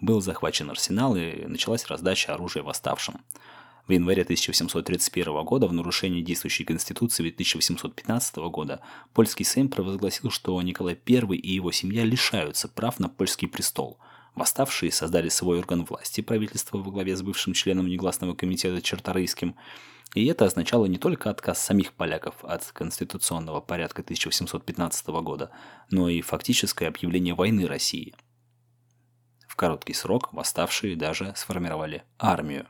Был 0.00 0.20
захвачен 0.20 0.70
арсенал 0.70 1.16
и 1.16 1.46
началась 1.46 1.86
раздача 1.86 2.34
оружия 2.34 2.62
восставшим. 2.62 3.16
В 3.88 3.92
январе 3.92 4.22
1731 4.22 5.44
года 5.44 5.66
в 5.66 5.72
нарушении 5.72 6.22
действующей 6.22 6.64
Конституции 6.64 7.30
1815 7.30 8.36
года 8.36 8.80
польский 9.12 9.44
Сейм 9.44 9.68
провозгласил, 9.68 10.30
что 10.30 10.60
Николай 10.62 10.96
I 11.08 11.36
и 11.36 11.52
его 11.52 11.72
семья 11.72 12.04
лишаются 12.04 12.68
прав 12.68 13.00
на 13.00 13.08
польский 13.08 13.48
престол. 13.48 13.98
Восставшие 14.36 14.92
создали 14.92 15.28
свой 15.28 15.58
орган 15.58 15.84
власти, 15.84 16.20
правительство 16.20 16.78
во 16.78 16.90
главе 16.92 17.16
с 17.16 17.22
бывшим 17.22 17.52
членом 17.52 17.88
негласного 17.88 18.34
комитета 18.34 18.80
Черторийским, 18.80 19.56
И 20.14 20.26
это 20.26 20.44
означало 20.44 20.86
не 20.86 20.98
только 20.98 21.30
отказ 21.30 21.62
самих 21.62 21.92
поляков 21.92 22.44
от 22.44 22.64
конституционного 22.72 23.60
порядка 23.60 24.02
1815 24.02 25.06
года, 25.08 25.50
но 25.90 26.08
и 26.08 26.20
фактическое 26.20 26.88
объявление 26.88 27.34
войны 27.34 27.66
России. 27.66 28.14
В 29.46 29.54
короткий 29.54 29.94
срок 29.94 30.32
восставшие 30.32 30.96
даже 30.96 31.32
сформировали 31.36 32.02
армию. 32.18 32.66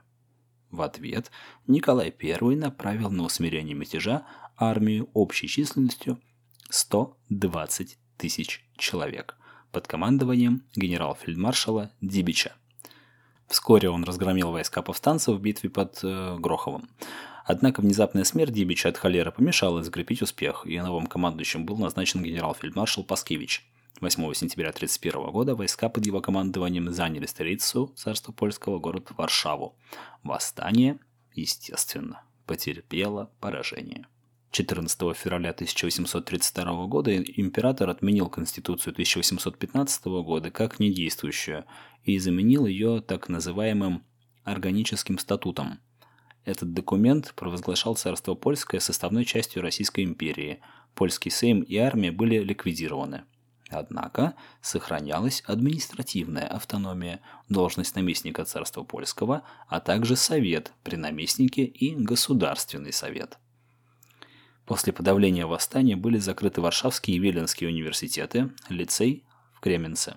В 0.70 0.82
ответ 0.82 1.30
Николай 1.66 2.14
I 2.23 2.56
направил 2.56 3.11
на 3.11 3.25
усмирение 3.25 3.75
мятежа 3.75 4.26
армию 4.56 5.09
общей 5.14 5.49
численностью 5.49 6.20
120 6.68 7.99
тысяч 8.18 8.64
человек 8.76 9.37
под 9.73 9.88
командованием 9.88 10.64
генерал-фельдмаршала 10.75 11.90
Дибича. 12.00 12.54
Вскоре 13.49 13.90
он 13.90 14.04
разгромил 14.04 14.52
войска 14.52 14.80
повстанцев 14.80 15.37
в 15.37 15.40
битве 15.40 15.70
под 15.70 15.99
э, 16.04 16.37
Гроховым. 16.38 16.88
Однако 17.44 17.80
внезапная 17.80 18.25
смерть 18.25 18.52
Дибича 18.52 18.88
от 18.88 18.99
холеры 18.99 19.32
помешала 19.32 19.82
закрепить 19.82 20.23
успех, 20.23 20.66
и 20.66 20.78
новым 20.80 21.06
командующим 21.06 21.64
был 21.64 21.76
назначен 21.78 22.23
генерал-фельдмаршал 22.23 23.04
Паскевич. 23.04 23.66
8 24.00 24.32
сентября 24.35 24.70
1931 24.70 25.30
года 25.30 25.54
войска 25.54 25.88
под 25.88 26.06
его 26.06 26.20
командованием 26.20 26.90
заняли 26.92 27.26
столицу 27.26 27.92
царства 27.97 28.32
польского, 28.32 28.78
город 28.78 29.09
Варшаву. 29.16 29.76
Восстание, 30.23 30.99
естественно, 31.35 32.23
потерпело 32.47 33.30
поражение. 33.40 34.06
14 34.52 34.99
февраля 35.16 35.50
1832 35.50 36.87
года 36.87 37.16
император 37.16 37.90
отменил 37.90 38.28
Конституцию 38.28 38.92
1815 38.92 40.04
года 40.25 40.50
как 40.50 40.80
недействующую 40.80 41.66
и 42.04 42.18
заменил 42.18 42.66
ее 42.66 43.00
так 43.00 43.28
называемым 43.28 44.04
органическим 44.42 45.18
статутом. 45.18 45.78
Этот 46.44 46.73
документ 46.73 47.35
провозглашал 47.35 47.97
царство 47.97 48.35
польское 48.35 48.80
составной 48.80 49.25
частью 49.25 49.62
Российской 49.62 50.04
империи. 50.04 50.61
Польский 50.94 51.30
сейм 51.30 51.61
и 51.61 51.76
армия 51.76 52.12
были 52.12 52.38
ликвидированы. 52.38 53.25
Однако 53.68 54.35
сохранялась 54.61 55.42
административная 55.47 56.47
автономия, 56.47 57.20
должность 57.49 57.94
наместника 57.94 58.44
царства 58.44 58.82
польского, 58.82 59.42
а 59.68 59.80
также 59.80 60.16
совет 60.16 60.73
при 60.82 60.97
наместнике 60.97 61.64
и 61.64 61.94
государственный 61.94 62.92
совет– 62.92 63.38
После 64.70 64.92
подавления 64.92 65.47
восстания 65.47 65.97
были 65.97 66.18
закрыты 66.18 66.61
Варшавские 66.61 67.16
и 67.16 67.18
Виленские 67.18 67.70
университеты, 67.70 68.52
лицей 68.68 69.25
в 69.52 69.59
Кременце. 69.59 70.16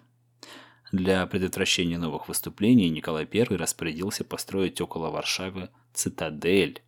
Для 0.92 1.26
предотвращения 1.26 1.98
новых 1.98 2.28
выступлений 2.28 2.88
Николай 2.92 3.28
I 3.34 3.58
распорядился 3.58 4.24
построить 4.24 4.80
около 4.80 5.10
Варшавы 5.10 5.72
цитадель, 5.94 6.82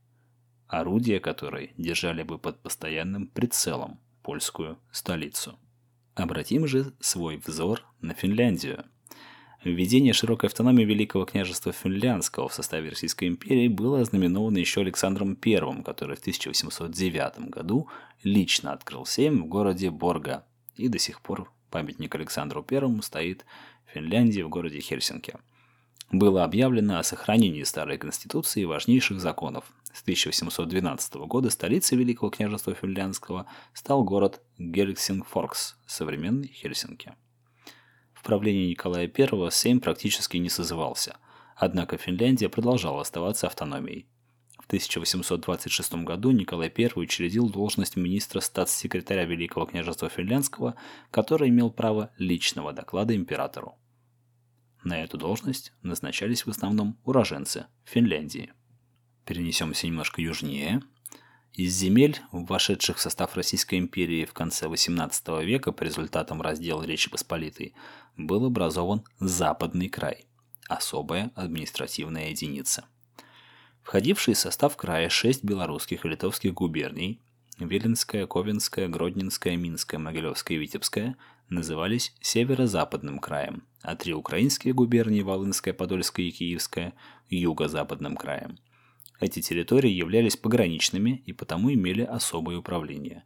орудия 0.67 1.19
которой 1.19 1.73
держали 1.77 2.23
бы 2.23 2.37
под 2.37 2.61
постоянным 2.61 3.27
прицелом 3.27 3.99
польскую 4.23 4.77
столицу. 4.91 5.59
Обратим 6.15 6.67
же 6.67 6.93
свой 6.99 7.37
взор 7.37 7.85
на 8.01 8.13
Финляндию– 8.13 8.85
Введение 9.65 10.13
широкой 10.13 10.45
автономии 10.45 10.83
Великого 10.83 11.25
княжества 11.25 11.71
Финляндского 11.71 12.47
в 12.49 12.53
составе 12.53 12.89
Российской 12.89 13.27
империи 13.27 13.67
было 13.67 13.99
ознаменовано 13.99 14.59
еще 14.59 14.81
Александром 14.81 15.35
I, 15.43 15.81
который 15.81 16.15
в 16.15 16.19
1809 16.19 17.49
году 17.49 17.89
лично 18.21 18.73
открыл 18.73 19.07
сейм 19.07 19.41
в 19.41 19.47
городе 19.47 19.89
Борга, 19.89 20.45
и 20.75 20.87
до 20.87 20.99
сих 20.99 21.19
пор 21.19 21.51
памятник 21.71 22.13
Александру 22.13 22.63
I 22.69 23.01
стоит 23.01 23.43
в 23.87 23.93
Финляндии 23.93 24.41
в 24.43 24.49
городе 24.49 24.81
Хельсинки. 24.81 25.33
Было 26.11 26.43
объявлено 26.43 26.99
о 26.99 27.03
сохранении 27.03 27.63
старой 27.63 27.97
конституции 27.97 28.61
и 28.61 28.65
важнейших 28.65 29.19
законов. 29.19 29.65
С 29.91 30.01
1812 30.01 31.15
года 31.27 31.49
столицей 31.49 31.97
Великого 31.97 32.29
княжества 32.29 32.73
Финляндского 32.73 33.47
стал 33.73 34.03
город 34.03 34.41
Гельсингфоркс, 34.57 35.77
современный 35.87 36.49
Хельсинки 36.49 37.13
правлении 38.25 38.71
Николая 38.71 39.09
I 39.15 39.51
Сейм 39.51 39.79
практически 39.79 40.37
не 40.37 40.49
созывался, 40.49 41.17
однако 41.55 41.97
Финляндия 41.97 42.49
продолжала 42.49 43.01
оставаться 43.01 43.47
автономией. 43.47 44.07
В 44.59 44.65
1826 44.65 45.93
году 46.03 46.31
Николай 46.31 46.73
I 46.75 46.89
учредил 46.95 47.49
должность 47.49 47.95
министра 47.95 48.39
статс-секретаря 48.39 49.25
Великого 49.25 49.67
княжества 49.67 50.09
Финляндского, 50.09 50.75
который 51.11 51.49
имел 51.49 51.69
право 51.69 52.11
личного 52.17 52.73
доклада 52.73 53.15
императору. 53.15 53.77
На 54.85 55.03
эту 55.03 55.17
должность 55.17 55.73
назначались 55.81 56.45
в 56.45 56.49
основном 56.51 56.95
уроженцы 57.03 57.65
Финляндии. 57.85 58.53
Перенесемся 59.25 59.87
немножко 59.87 60.21
южнее– 60.21 60.81
из 61.53 61.73
земель, 61.73 62.19
вошедших 62.33 62.97
в 62.97 63.01
состав 63.01 63.37
Российской 63.37 63.79
империи 63.79 64.25
в 64.25 64.33
конце 64.33 64.65
XVIII 64.65 65.43
века 65.45 65.71
по 65.71 65.83
результатам 65.83 66.41
раздела 66.41 66.83
Речи 66.83 67.09
Посполитой, 67.09 67.73
был 68.17 68.45
образован 68.45 69.05
Западный 69.21 69.87
край– 69.87 70.25
особая 70.67 71.31
административная 71.33 72.31
единица. 72.31 72.83
Входившие 73.83 74.35
в 74.35 74.37
состав 74.37 74.75
края 74.75 75.07
шесть 75.07 75.45
белорусских 75.45 76.03
и 76.05 76.09
литовских 76.09 76.53
губерний– 76.53 77.21
Виленская, 77.57 78.27
Ковенская, 78.27 78.89
Гродненская, 78.89 79.55
Минская, 79.55 79.97
Могилевская 79.97 80.57
и 80.57 80.59
Витебская– 80.59 81.15
назывались 81.49 82.13
Северо-Западным 82.21 83.19
краем, 83.19 83.63
а 83.85 83.95
три 83.95 84.13
украинские 84.13 84.73
губернии– 84.73 85.21
Волынская, 85.23 85.73
Подольская 85.73 86.25
и 86.25 86.31
Киевская– 86.31 86.93
Юго-Западным 87.29 88.15
краем– 88.17 88.57
эти 89.19 89.41
территории 89.41 89.91
являлись 89.91 90.35
пограничными 90.35 91.23
и 91.25 91.31
потому 91.31 91.73
имели 91.73 92.01
особое 92.01 92.57
управление. 92.57 93.23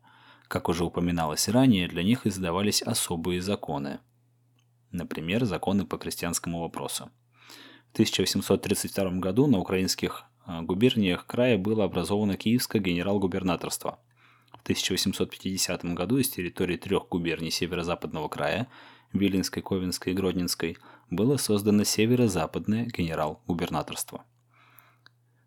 Как 0.48 0.70
уже 0.70 0.84
упоминалось 0.84 1.50
ранее, 1.50 1.88
для 1.88 2.04
них 2.04 2.28
издавались 2.28 2.82
особые 2.82 3.42
законы. 3.42 4.00
Например, 4.92 5.46
законы 5.46 5.86
по 5.86 5.98
крестьянскому 5.98 6.62
вопросу. 6.62 7.10
В 7.90 7.94
1832 7.94 9.12
году 9.20 9.48
на 9.48 9.58
украинских 9.58 10.26
а, 10.46 10.62
губерниях 10.62 11.26
края 11.26 11.58
было 11.58 11.86
образовано 11.86 12.38
Киевское 12.38 12.82
генерал-губернаторство. 12.82 14.00
В 14.52 14.62
1850 14.62 15.86
году 15.94 16.18
из 16.18 16.30
территории 16.30 16.78
трех 16.78 17.10
губерний 17.10 17.52
северо-западного 17.52 18.28
края– 18.30 18.68
Виленской, 19.14 19.62
Ковенской 19.62 20.14
и 20.14 20.16
Гродненской– 20.16 20.78
было 21.10 21.38
создано 21.38 21.84
северо-западное 21.84 22.86
генерал-губернаторство– 22.86 24.24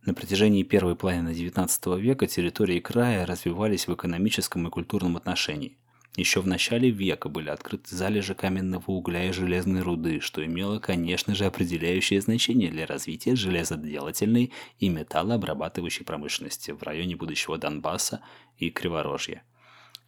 на 0.04 0.14
протяжении 0.14 0.64
первой 0.64 0.96
половины 0.96 1.28
XIX 1.28 2.00
века 2.00 2.26
территории 2.26 2.80
края 2.80 3.24
развивались 3.24 3.86
в 3.86 3.94
экономическом 3.94 4.66
и 4.66 4.70
культурном 4.70 5.16
отношении. 5.16 5.78
Еще 6.16 6.40
в 6.40 6.46
начале 6.48 6.90
века 6.90 7.28
были 7.28 7.50
открыты 7.50 7.94
залежи 7.94 8.34
каменного 8.34 8.90
угля 8.90 9.28
и 9.28 9.32
железной 9.32 9.80
руды, 9.82 10.18
что 10.18 10.44
имело, 10.44 10.80
конечно 10.80 11.36
же, 11.36 11.44
определяющее 11.44 12.20
значение 12.20 12.68
для 12.72 12.84
развития 12.84 13.36
железоделательной 13.36 14.52
и 14.80 14.88
металлообрабатывающей 14.88 16.04
промышленности 16.04 16.72
в 16.72 16.82
районе 16.82 17.14
будущего 17.14 17.56
Донбасса 17.56 18.22
и 18.58 18.70
Криворожья. 18.70 19.44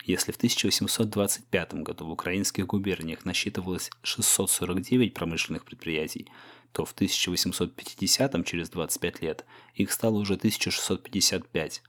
Если 0.05 0.33
в 0.33 0.37
1825 0.37 1.75
году 1.77 2.07
в 2.07 2.11
украинских 2.11 2.67
губерниях 2.67 3.25
насчитывалось 3.25 3.91
649 4.03 5.15
промышленных 5.15 5.65
предприятий, 5.65 6.29
то 6.73 6.85
в 6.85 6.93
1850 6.93 8.47
через 8.47 8.69
25 8.69 9.23
лет 9.23 9.47
их 9.75 9.91
стало 9.91 10.19
уже 10.19 10.35
1655. 10.35 11.83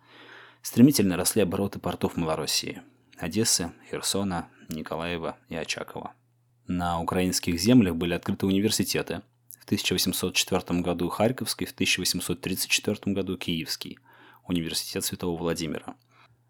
Стремительно 0.62 1.18
росли 1.18 1.42
обороты 1.42 1.80
портов 1.80 2.16
Малороссии– 2.16 2.82
Одессы, 3.18 3.74
Херсона, 3.92 4.48
Николаева 4.70 5.38
и 5.50 5.56
Очакова. 5.56 6.14
На 6.68 7.02
украинских 7.02 7.60
землях 7.60 7.96
были 7.96 8.14
открыты 8.14 8.46
университеты. 8.46 9.24
В 9.60 9.66
1804 9.66 10.80
году 10.80 11.10
Харьковский, 11.10 11.66
в 11.66 11.72
1834 11.72 13.14
году 13.14 13.38
Киевский, 13.38 14.00
Университет 14.48 15.04
Святого 15.04 15.38
Владимира. 15.38 15.96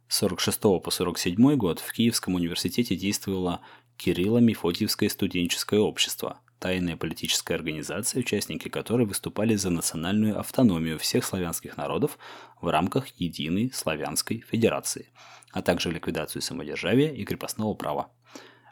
С 0.07 0.17
46 0.17 0.61
по 0.61 0.91
47 0.91 1.55
год 1.55 1.79
в 1.79 1.91
Киевском 1.91 2.35
университете 2.35 2.95
действовало 2.95 3.61
Кирилло-Мефодиевское 3.97 5.09
студенческое 5.09 5.79
общество– 5.79 6.39
тайная 6.59 6.95
политическая 6.95 7.55
организация, 7.55 8.19
участники 8.19 8.69
которой 8.69 9.05
выступали 9.05 9.55
за 9.55 9.69
национальную 9.71 10.39
автономию 10.39 10.99
всех 10.99 11.25
славянских 11.25 11.77
народов 11.77 12.17
в 12.61 12.67
рамках 12.67 13.07
единой 13.19 13.71
славянской 13.73 14.43
федерации, 14.47 15.11
а 15.51 15.61
также 15.61 15.91
ликвидацию 15.91 16.41
самодержавия 16.41 17.11
и 17.11 17.25
крепостного 17.25 17.73
права. 17.73 18.11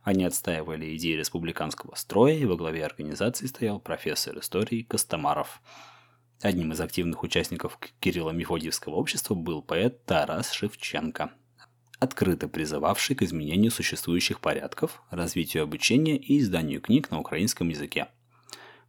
Они 0.04 0.26
отстаивали 0.26 0.96
идеи 0.98 1.14
республиканского 1.14 1.96
строя, 1.96 2.34
и 2.34 2.46
во 2.46 2.58
главе 2.58 2.86
организации 2.86 3.48
стоял 3.48 3.80
профессор 3.80 4.38
истории 4.40 4.84
Костомаров. 4.84 5.62
Одним 6.42 6.74
из 6.74 6.82
активных 6.82 7.24
участников 7.24 7.80
Кирилла-Мефодиевского 8.00 8.96
общества 8.96 9.34
был 9.34 9.62
поэт 9.62 10.06
Тарас 10.06 10.52
Шевченко– 10.52 11.32
открыто 12.04 12.48
призывавший 12.48 13.16
к 13.16 13.24
изменению 13.24 13.72
существующих 13.72 14.42
порядков, 14.42 15.02
развитию 15.10 15.64
обучения 15.64 16.18
и 16.18 16.40
изданию 16.40 16.82
книг 16.82 17.10
на 17.10 17.20
украинском 17.20 17.70
языке. 17.70 18.10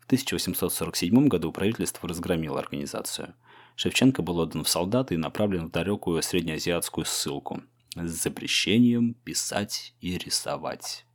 В 0.01 0.07
1847 0.07 1.29
году 1.29 1.51
правительство 1.53 2.09
разгромило 2.09 2.59
организацию. 2.59 3.35
Шевченко 3.77 4.23
был 4.23 4.39
отдан 4.39 4.65
в 4.65 4.69
солдаты 4.69 5.15
и 5.15 5.19
направлен 5.19 5.69
в 5.69 5.71
далекую 5.71 6.23
среднеазиатскую 6.23 7.07
ссылку 7.07 7.63
с 7.97 8.11
запрещением 8.11 9.15
писать 9.15 9.95
и 10.01 10.19
рисовать. 10.19 11.07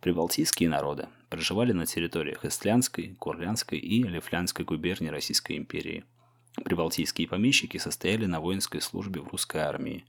Прибалтийские 0.00 0.70
народы 0.70 1.08
проживали 1.28 1.72
на 1.72 1.84
территориях 1.84 2.46
Истлянской, 2.46 3.14
Курлянской 3.18 3.78
и 3.78 4.02
Лифлянской 4.02 4.64
губернии 4.64 5.10
Российской 5.10 5.58
империи. 5.58 6.04
Прибалтийские 6.64 7.28
помещики 7.28 7.76
состояли 7.76 8.24
на 8.24 8.40
воинской 8.40 8.80
службе 8.80 9.20
в 9.20 9.28
русской 9.28 9.58
армии. 9.58 10.06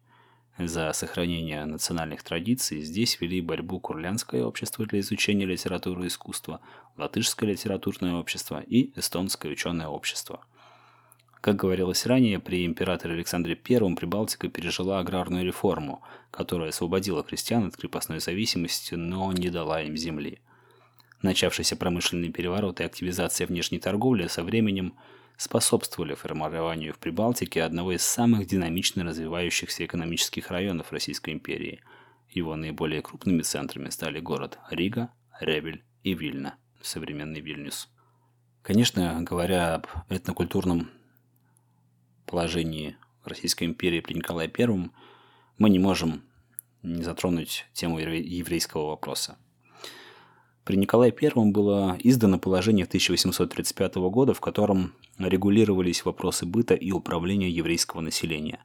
За 0.57 0.93
сохранение 0.93 1.65
национальных 1.65 2.23
традиций 2.23 2.81
здесь 2.81 3.19
вели 3.19 3.41
борьбу 3.41 3.79
Курлянское 3.79 4.43
общество 4.45 4.85
для 4.85 5.01
изучения 5.01 5.45
литературы 5.45 6.05
и 6.05 6.07
искусства, 6.07 6.61
Латышское 6.95 7.49
литературное 7.49 8.15
общество 8.15 8.61
и 8.61 8.97
Эстонское 8.97 9.51
ученое 9.51 9.87
общество– 9.87 10.45
как 11.41 11.55
говорилось 11.55 12.05
ранее, 12.05 12.39
при 12.39 12.65
императоре 12.65 13.15
Александре 13.15 13.59
I 13.67 13.95
Прибалтика 13.95 14.47
пережила 14.47 14.99
аграрную 14.99 15.43
реформу, 15.43 16.03
которая 16.29 16.69
освободила 16.69 17.23
крестьян 17.23 17.65
от 17.65 17.75
крепостной 17.75 18.19
зависимости, 18.19 18.93
но 18.93 19.33
не 19.33 19.49
дала 19.49 19.81
им 19.81 19.97
земли. 19.97 20.39
Начавшийся 21.23 21.75
промышленный 21.75 22.31
переворот 22.31 22.79
и 22.79 22.83
активизация 22.83 23.47
внешней 23.47 23.79
торговли 23.79 24.27
со 24.27 24.43
временем 24.43 24.93
способствовали 25.35 26.13
формированию 26.13 26.93
в 26.93 26.99
Прибалтике 26.99 27.63
одного 27.63 27.93
из 27.93 28.03
самых 28.03 28.45
динамично 28.45 29.03
развивающихся 29.03 29.83
экономических 29.85 30.51
районов 30.51 30.91
Российской 30.91 31.33
империи. 31.33 31.81
Его 32.29 32.55
наиболее 32.55 33.01
крупными 33.01 33.41
центрами 33.41 33.89
стали 33.89 34.19
город 34.19 34.59
Рига, 34.69 35.09
Ревель 35.39 35.83
и 36.03 36.13
Вильна, 36.13 36.55
современный 36.81 37.41
Вильнюс. 37.41 37.89
Конечно, 38.61 39.23
говоря 39.23 39.75
об 39.75 39.87
этнокультурном 40.09 40.89
положении 42.31 42.95
Российской 43.25 43.65
империи 43.65 43.99
при 43.99 44.13
Николае 44.13 44.49
I, 44.57 44.89
мы 45.57 45.69
не 45.69 45.79
можем 45.79 46.23
не 46.81 47.03
затронуть 47.03 47.65
тему 47.73 47.99
еврейского 47.99 48.87
вопроса. 48.87 49.37
При 50.63 50.77
Николае 50.77 51.13
I 51.21 51.51
было 51.51 51.97
издано 51.99 52.39
положение 52.39 52.85
1835 52.85 53.95
года, 53.95 54.33
в 54.33 54.39
котором 54.39 54.93
регулировались 55.17 56.05
вопросы 56.05 56.45
быта 56.45 56.73
и 56.73 56.91
управления 56.91 57.49
еврейского 57.49 57.99
населения. 57.99 58.63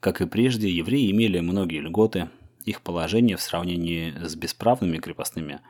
Как 0.00 0.20
и 0.20 0.26
прежде, 0.26 0.68
евреи 0.68 1.10
имели 1.10 1.38
многие 1.38 1.80
льготы, 1.80 2.30
их 2.64 2.82
положение 2.82 3.36
в 3.36 3.42
сравнении 3.42 4.12
с 4.26 4.34
бесправными 4.34 4.98
крепостными 4.98 5.60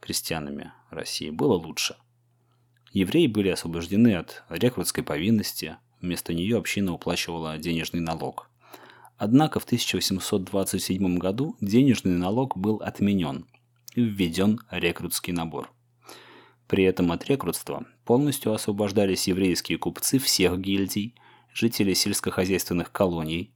крестьянами 0.00 0.72
России 0.90 1.28
было 1.28 1.54
лучше. 1.54 1.96
Евреи 2.92 3.26
были 3.26 3.50
освобождены 3.50 4.14
от 4.14 4.44
рекрутской 4.48 5.04
повинности, 5.04 5.76
Вместо 6.00 6.34
нее 6.34 6.58
община 6.58 6.92
уплачивала 6.92 7.58
денежный 7.58 8.00
налог. 8.00 8.50
Однако 9.16 9.60
в 9.60 9.64
1827 9.64 11.18
году 11.18 11.56
денежный 11.60 12.18
налог 12.18 12.56
был 12.56 12.76
отменен 12.76 13.46
и 13.94 14.02
введен 14.02 14.60
рекрутский 14.70 15.32
набор. 15.32 15.72
При 16.68 16.84
этом 16.84 17.12
от 17.12 17.24
рекрутства 17.26 17.86
полностью 18.04 18.52
освобождались 18.52 19.26
еврейские 19.28 19.78
купцы 19.78 20.18
всех 20.18 20.60
гильдий, 20.60 21.14
жители 21.54 21.94
сельскохозяйственных 21.94 22.92
колоний, 22.92 23.54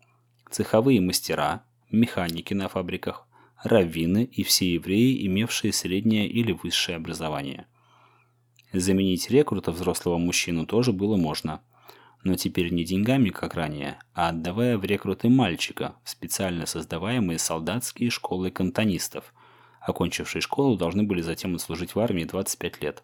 цеховые 0.50 1.00
мастера, 1.00 1.64
механики 1.90 2.54
на 2.54 2.68
фабриках, 2.68 3.26
раввины 3.62 4.24
и 4.24 4.42
все 4.44 4.72
евреи, 4.72 5.26
имевшие 5.26 5.74
среднее 5.74 6.26
или 6.26 6.52
высшее 6.52 6.96
образование. 6.96 7.66
Заменить 8.72 9.28
рекрута 9.28 9.72
взрослого 9.72 10.16
мужчину 10.16 10.64
тоже 10.64 10.92
было 10.92 11.16
можно– 11.16 11.60
но 12.22 12.34
теперь 12.36 12.72
не 12.72 12.84
деньгами, 12.84 13.30
как 13.30 13.54
ранее, 13.54 13.98
а 14.12 14.28
отдавая 14.28 14.76
в 14.76 14.84
рекруты 14.84 15.28
мальчика 15.28 15.96
в 16.04 16.10
специально 16.10 16.66
создаваемые 16.66 17.38
солдатские 17.38 18.10
школы 18.10 18.50
кантонистов. 18.50 19.32
Окончившие 19.80 20.42
школу 20.42 20.76
должны 20.76 21.04
были 21.04 21.22
затем 21.22 21.54
отслужить 21.54 21.94
в 21.94 22.00
армии 22.00 22.24
25 22.24 22.82
лет. 22.82 23.02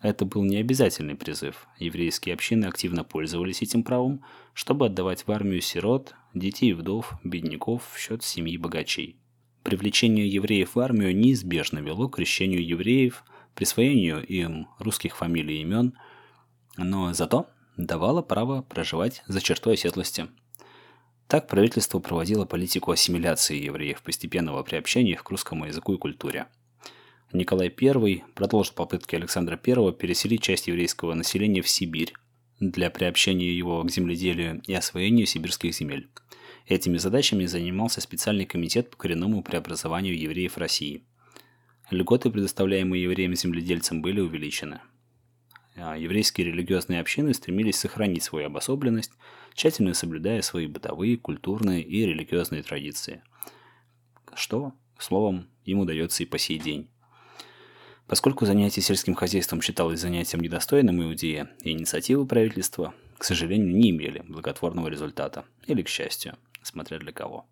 Это 0.00 0.24
был 0.26 0.44
не 0.44 0.58
обязательный 0.58 1.14
призыв. 1.14 1.66
Еврейские 1.78 2.34
общины 2.34 2.66
активно 2.66 3.04
пользовались 3.04 3.62
этим 3.62 3.82
правом, 3.82 4.22
чтобы 4.52 4.86
отдавать 4.86 5.26
в 5.26 5.32
армию 5.32 5.60
сирот, 5.60 6.14
детей 6.34 6.74
вдов, 6.74 7.14
бедняков 7.24 7.90
в 7.92 7.98
счет 7.98 8.22
семьи 8.22 8.56
богачей. 8.58 9.16
Привлечение 9.62 10.28
евреев 10.28 10.74
в 10.74 10.80
армию 10.80 11.16
неизбежно 11.16 11.78
вело 11.78 12.08
к 12.08 12.16
крещению 12.16 12.64
евреев, 12.64 13.24
присвоению 13.54 14.24
им 14.26 14.68
русских 14.78 15.16
фамилий 15.16 15.58
и 15.58 15.62
имен, 15.62 15.94
но 16.76 17.14
зато 17.14 17.48
давала 17.76 18.22
право 18.22 18.62
проживать 18.62 19.22
за 19.26 19.40
чертой 19.40 19.74
оседлости. 19.74 20.28
Так 21.26 21.48
правительство 21.48 21.98
проводило 21.98 22.44
политику 22.44 22.92
ассимиляции 22.92 23.64
евреев, 23.64 24.02
постепенного 24.02 24.62
приобщения 24.62 25.12
их 25.12 25.24
к 25.24 25.30
русскому 25.30 25.66
языку 25.66 25.94
и 25.94 25.98
культуре. 25.98 26.46
Николай 27.32 27.74
I 27.80 28.22
продолжил 28.34 28.74
попытки 28.74 29.16
Александра 29.16 29.60
I 29.66 29.92
переселить 29.92 30.42
часть 30.42 30.68
еврейского 30.68 31.14
населения 31.14 31.62
в 31.62 31.68
Сибирь 31.68 32.12
для 32.60 32.90
приобщения 32.90 33.52
его 33.52 33.82
к 33.82 33.90
земледелию 33.90 34.62
и 34.66 34.74
освоению 34.74 35.26
сибирских 35.26 35.74
земель. 35.74 36.08
Этими 36.66 36.98
задачами 36.98 37.46
занимался 37.46 38.00
специальный 38.00 38.46
комитет 38.46 38.90
по 38.90 38.96
коренному 38.96 39.42
преобразованию 39.42 40.18
евреев 40.18 40.56
России. 40.56 41.04
Льготы, 41.90 42.30
предоставляемые 42.30 43.02
евреям-земледельцам, 43.02 44.00
были 44.00 44.20
увеличены– 44.20 44.80
еврейские 45.76 46.46
религиозные 46.46 47.00
общины 47.00 47.34
стремились 47.34 47.76
сохранить 47.76 48.22
свою 48.22 48.46
обособленность, 48.46 49.12
тщательно 49.54 49.94
соблюдая 49.94 50.40
свои 50.42 50.66
бытовые, 50.66 51.16
культурные 51.16 51.82
и 51.82 52.06
религиозные 52.06 52.62
традиции. 52.62 53.22
Что, 54.34 54.72
словом, 54.98 55.48
им 55.64 55.80
удается 55.80 56.22
и 56.22 56.26
по 56.26 56.38
сей 56.38 56.58
день. 56.58 56.88
Поскольку 58.06 58.44
занятие 58.46 58.82
сельским 58.82 59.14
хозяйством 59.14 59.62
считалось 59.62 60.00
занятием 60.00 60.42
недостойным 60.42 61.02
иудея, 61.02 61.50
инициативы 61.62 62.26
правительства, 62.26 62.94
к 63.16 63.24
сожалению, 63.24 63.74
не 63.74 63.90
имели 63.90 64.22
благотворного 64.28 64.88
результата, 64.88 65.44
или 65.66 65.82
к 65.82 65.88
счастью, 65.88 66.36
смотря 66.62 66.98
для 66.98 67.12
кого. 67.12 67.46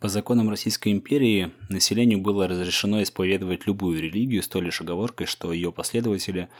По 0.00 0.08
законам 0.08 0.50
Российской 0.50 0.90
империи 0.92 1.52
населению 1.68 2.20
было 2.20 2.48
разрешено 2.48 3.02
исповедовать 3.02 3.66
любую 3.66 4.00
религию 4.00 4.42
с 4.42 4.48
той 4.48 4.62
лишь 4.62 4.80
оговоркой, 4.80 5.26
что 5.26 5.52
ее 5.52 5.70
последователи– 5.70 6.48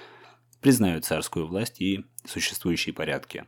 признают 0.64 1.04
царскую 1.04 1.46
власть 1.46 1.82
и 1.82 2.06
существующие 2.24 2.94
порядки. 2.94 3.44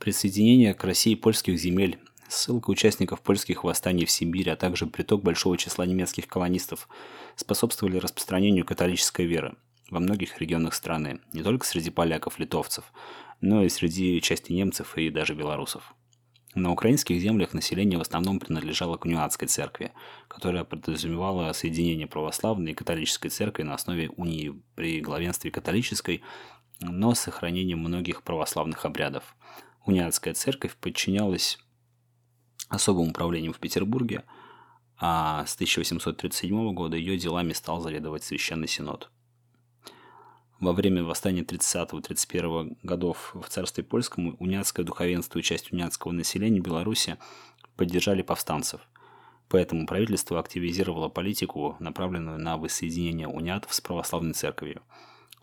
Присоединение 0.00 0.74
к 0.74 0.82
России 0.82 1.14
польских 1.14 1.60
земель, 1.60 2.00
ссылка 2.26 2.70
участников 2.70 3.20
польских 3.20 3.62
восстаний 3.62 4.04
в 4.04 4.10
Сибирь, 4.10 4.50
а 4.50 4.56
также 4.56 4.88
приток 4.88 5.22
большого 5.22 5.56
числа 5.56 5.86
немецких 5.86 6.26
колонистов 6.26 6.88
способствовали 7.36 7.98
распространению 7.98 8.64
католической 8.64 9.26
веры 9.26 9.54
во 9.90 10.00
многих 10.00 10.40
регионах 10.40 10.74
страны, 10.74 11.20
не 11.32 11.44
только 11.44 11.64
среди 11.64 11.90
поляков-литовцев, 11.90 12.92
но 13.40 13.62
и 13.62 13.68
среди 13.68 14.20
части 14.20 14.50
немцев 14.52 14.98
и 14.98 15.08
даже 15.08 15.34
белорусов. 15.34 15.94
На 16.56 16.72
украинских 16.72 17.20
землях 17.20 17.52
население 17.52 17.98
в 17.98 18.00
основном 18.00 18.40
принадлежало 18.40 18.96
к 18.96 19.04
Нюанской 19.04 19.46
церкви, 19.46 19.92
которая 20.26 20.64
подразумевала 20.64 21.52
соединение 21.52 22.06
православной 22.06 22.72
и 22.72 22.74
католической 22.74 23.28
церкви 23.28 23.62
на 23.62 23.74
основе 23.74 24.08
унии 24.16 24.58
при 24.74 25.02
главенстве 25.02 25.50
католической 25.50 26.22
но 26.80 27.14
с 27.14 27.20
сохранением 27.20 27.80
многих 27.80 28.22
православных 28.22 28.86
обрядов. 28.86 29.36
Униатская 29.84 30.32
церковь 30.32 30.74
подчинялась 30.76 31.58
особым 32.68 33.10
управлением 33.10 33.52
в 33.52 33.58
Петербурге, 33.58 34.24
а 34.98 35.44
с 35.44 35.56
1837 35.56 36.72
года 36.72 36.96
ее 36.96 37.18
делами 37.18 37.52
стал 37.52 37.82
заведовать 37.82 38.24
Священный 38.24 38.66
Синод. 38.66 39.10
Во 40.60 40.72
время 40.72 41.04
восстания 41.04 41.42
30-31 41.42 42.78
годов 42.82 43.32
в 43.34 43.48
царстве 43.48 43.84
польском 43.84 44.36
униатское 44.38 44.86
духовенство 44.86 45.38
и 45.38 45.42
часть 45.42 45.72
униатского 45.72 46.12
населения 46.12 46.60
Беларуси 46.60 47.18
поддержали 47.76 48.22
повстанцев. 48.22 48.80
Поэтому 49.48 49.86
правительство 49.86 50.40
активизировало 50.40 51.08
политику, 51.08 51.76
направленную 51.78 52.38
на 52.38 52.56
воссоединение 52.56 53.28
униатов 53.28 53.72
с 53.74 53.80
православной 53.80 54.32
церковью– 54.32 54.82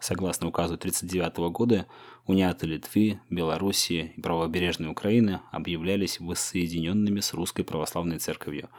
Согласно 0.04 0.47
указу 0.47 0.73
1939 0.73 1.54
года, 1.54 1.88
униаты 2.26 2.67
Литвы, 2.67 3.21
Белоруссии 3.30 4.13
и 4.17 4.21
правобережной 4.21 4.89
Украины 4.89 5.39
объявлялись 5.49 6.19
воссоединенными 6.19 7.21
с 7.21 7.34
Русской 7.34 7.63
Православной 7.63 8.19
Церковью. 8.19 8.69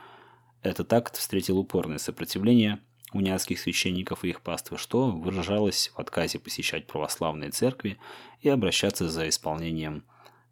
Этот 0.61 0.93
акт 0.93 1.17
встретил 1.17 1.59
упорное 1.59 1.97
сопротивление 1.97 2.81
униатских 3.15 3.59
священников 3.59 4.25
и 4.25 4.29
их 4.29 4.43
паствы, 4.43 4.77
что 4.77 5.11
выражалось 5.11 5.93
в 5.95 5.99
отказе 5.99 6.39
посещать 6.39 6.87
православные 6.87 7.51
церкви 7.51 7.99
и 8.41 8.49
обращаться 8.49 9.09
за 9.09 9.29
исполнением 9.29 10.05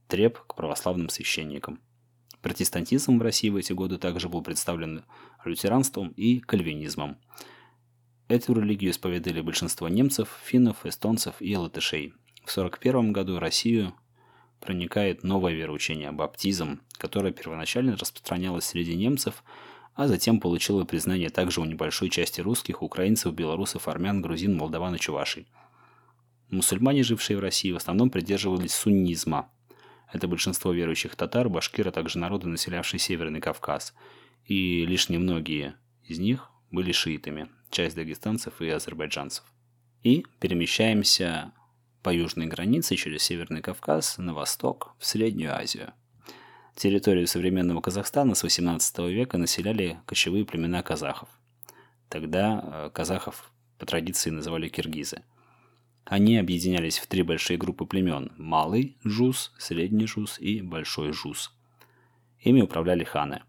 треб 0.09 0.39
к 0.39 0.55
православным 0.55 1.09
священникам. 1.09 1.81
Протестантизм 2.41 3.19
в 3.19 3.23
России 3.23 3.51
в 3.51 3.57
эти 3.57 3.73
годы 3.73 3.99
также 3.99 4.29
был 4.29 4.43
представлен 4.43 5.05
лютеранством 5.45 6.09
и 6.17 6.41
кальвинизмом– 6.41 7.19
Эту 8.33 8.55
религию 8.55 8.93
исповедали 8.93 9.43
большинство 9.43 9.89
немцев, 9.91 10.41
финнов, 10.43 10.87
эстонцев 10.87 11.35
и 11.41 11.55
латышей. 11.55 12.15
В 12.45 12.51
1941 12.51 13.13
году 13.13 13.39
Россию 13.39 13.95
проникает 14.59 15.23
новое 15.23 15.53
вероучение– 15.53 16.13
баптизм, 16.13 16.81
которое 16.97 17.35
первоначально 17.35 17.95
распространялось 17.95 18.65
среди 18.65 18.97
немцев, 18.97 19.45
а 19.95 20.09
затем 20.09 20.41
получило 20.41 20.85
признание 20.85 21.29
также 21.29 21.61
у 21.61 21.65
небольшой 21.65 22.09
части 22.09 22.41
русских, 22.41 22.83
украинцев, 22.83 23.35
белорусов, 23.35 23.89
армян, 23.89 24.23
грузин, 24.23 24.57
молдаван 24.57 24.95
и 24.95 24.99
чувашей. 24.99 25.47
Мусульмане, 26.51 27.03
жившие 27.03 27.37
в 27.37 27.41
России, 27.41 27.73
в 27.73 27.77
основном 27.77 28.11
придерживались 28.11 28.75
суннизма. 28.75 29.51
Это 30.13 30.29
большинство 30.29 30.73
верующих 30.73 31.17
татар, 31.17 31.49
башкир, 31.49 31.89
а 31.89 31.93
также 31.93 32.19
народы, 32.19 32.49
населявшие 32.49 33.01
Северный 33.01 33.41
Кавказ. 33.41 33.95
И 34.45 34.85
лишь 34.85 35.09
немногие 35.09 35.77
из 36.05 36.19
них 36.19 36.51
были 36.71 36.93
шиитами, 36.93 37.49
часть 37.71 37.97
дагестанцев 37.97 38.61
и 38.61 38.69
азербайджанцев. 38.69 39.45
И 40.03 40.27
перемещаемся 40.41 41.53
по 42.03 42.11
южной 42.13 42.47
границе 42.47 42.97
через 42.97 43.23
Северный 43.23 43.63
Кавказ 43.63 44.19
на 44.19 44.35
восток, 44.35 44.95
в 44.99 45.07
Среднюю 45.07 45.55
Азию. 45.57 45.93
Территорию 46.75 47.27
современного 47.27 47.81
Казахстана 47.81 48.35
с 48.35 48.43
18 48.43 48.99
века 49.11 49.39
населяли 49.39 49.99
кочевые 50.07 50.45
племена 50.45 50.83
казахов. 50.83 51.29
Тогда 52.09 52.63
э, 52.65 52.91
казахов 52.93 53.53
по 53.79 53.87
традиции 53.87 54.31
называли 54.31 54.69
киргизы. 54.69 55.23
Они 56.05 56.37
объединялись 56.39 56.99
в 56.99 57.07
три 57.07 57.23
большие 57.23 57.57
группы 57.57 57.85
племен– 57.87 58.33
Малый 58.37 58.97
Жус, 59.05 59.53
Средний 59.59 60.07
Жус 60.07 60.39
и 60.39 60.61
Большой 60.61 61.13
Жус. 61.13 61.53
Ими 62.41 62.63
управляли 62.63 63.05
ханы. 63.05 63.43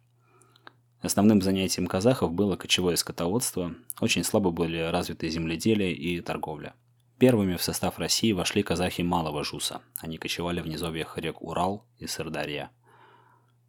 Основным 1.01 1.41
занятием 1.41 1.87
казахов 1.87 2.31
было 2.31 2.55
кочевое 2.55 2.95
скотоводство, 2.95 3.73
очень 3.99 4.23
слабо 4.23 4.51
были 4.51 4.77
развиты 4.77 5.29
земледелие 5.29 5.93
и 5.93 6.21
торговля– 6.21 6.73
Первыми 7.23 7.55
в 7.55 7.63
состав 7.63 7.99
России 7.99 8.33
вошли 8.33 8.63
казахи 8.63 9.01
Малого 9.01 9.45
Жуса. 9.45 9.81
Они 9.99 10.17
кочевали 10.17 10.59
в 10.59 10.67
низовьях 10.67 11.17
рек 11.17 11.41
Урал 11.41 11.85
и 11.97 12.05
Сырдарья. 12.05 12.71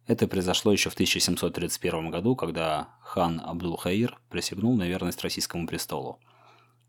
Это 0.07 0.27
произошло 0.27 0.71
еще 0.71 0.89
в 0.89 0.93
1731 0.93 2.11
году, 2.11 2.35
когда 2.35 2.89
хан 3.01 3.41
Абдул-Хаир 3.43 4.19
присягнул 4.29 4.75
на 4.77 4.87
верность 4.87 5.21
российскому 5.21 5.67
престолу. 5.67 6.19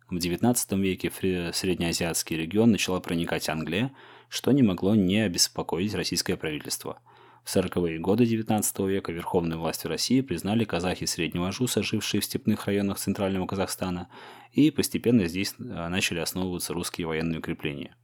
В 0.08 0.16
XIX 0.16 0.56
веке 0.80 1.10
в 1.10 1.54
среднеазиатский 1.54 2.36
регион 2.36 2.70
начала 2.70 3.00
проникать 3.00 3.48
Англия, 3.48 3.92
что 4.28 4.52
не 4.52 4.62
могло 4.62 4.94
не 4.94 5.20
обеспокоить 5.20 5.94
российское 5.94 6.36
правительство– 6.36 7.00
в 7.46 7.56
40-е 7.56 8.00
годы 8.00 8.24
XIX 8.24 8.88
века 8.88 9.12
верховной 9.12 9.56
властью 9.56 9.88
России 9.88 10.20
признали 10.20 10.64
казахи 10.64 11.04
Среднего 11.04 11.52
Жуса, 11.52 11.80
жившие 11.80 12.20
в 12.20 12.24
степных 12.24 12.66
районах 12.66 12.98
Центрального 12.98 13.46
Казахстана, 13.46 14.08
и 14.50 14.72
постепенно 14.72 15.28
здесь 15.28 15.54
э, 15.56 15.62
начали 15.62 16.18
основываться 16.18 16.74
русские 16.74 17.06
военные 17.06 17.38
укрепления, 17.38 17.94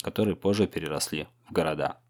которые 0.00 0.36
позже 0.36 0.66
переросли 0.66 1.28
в 1.46 1.52
города. 1.52 2.00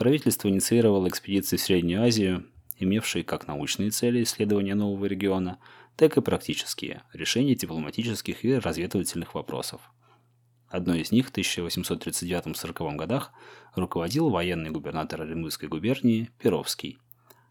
Правительство 0.00 0.48
инициировало 0.48 1.08
экспедиции 1.08 1.58
в 1.58 1.60
Среднюю 1.60 2.02
Азию, 2.02 2.46
имевшие 2.78 3.22
как 3.22 3.46
научные 3.46 3.90
цели 3.90 4.22
исследования 4.22 4.74
нового 4.74 5.04
региона, 5.04 5.58
так 5.94 6.16
и 6.16 6.22
практические– 6.22 7.02
решение 7.12 7.54
дипломатических 7.54 8.42
и 8.46 8.54
разведывательных 8.54 9.34
вопросов– 9.34 9.82
Одной 10.70 11.00
из 11.00 11.12
них 11.12 11.28
в 11.28 11.32
1839-40 11.32 12.96
годах 12.96 13.32
руководил 13.74 14.30
военный 14.30 14.70
губернатор 14.70 15.20
Оренбургской 15.20 15.68
губернии 15.68 16.30
Перовский. 16.38 16.98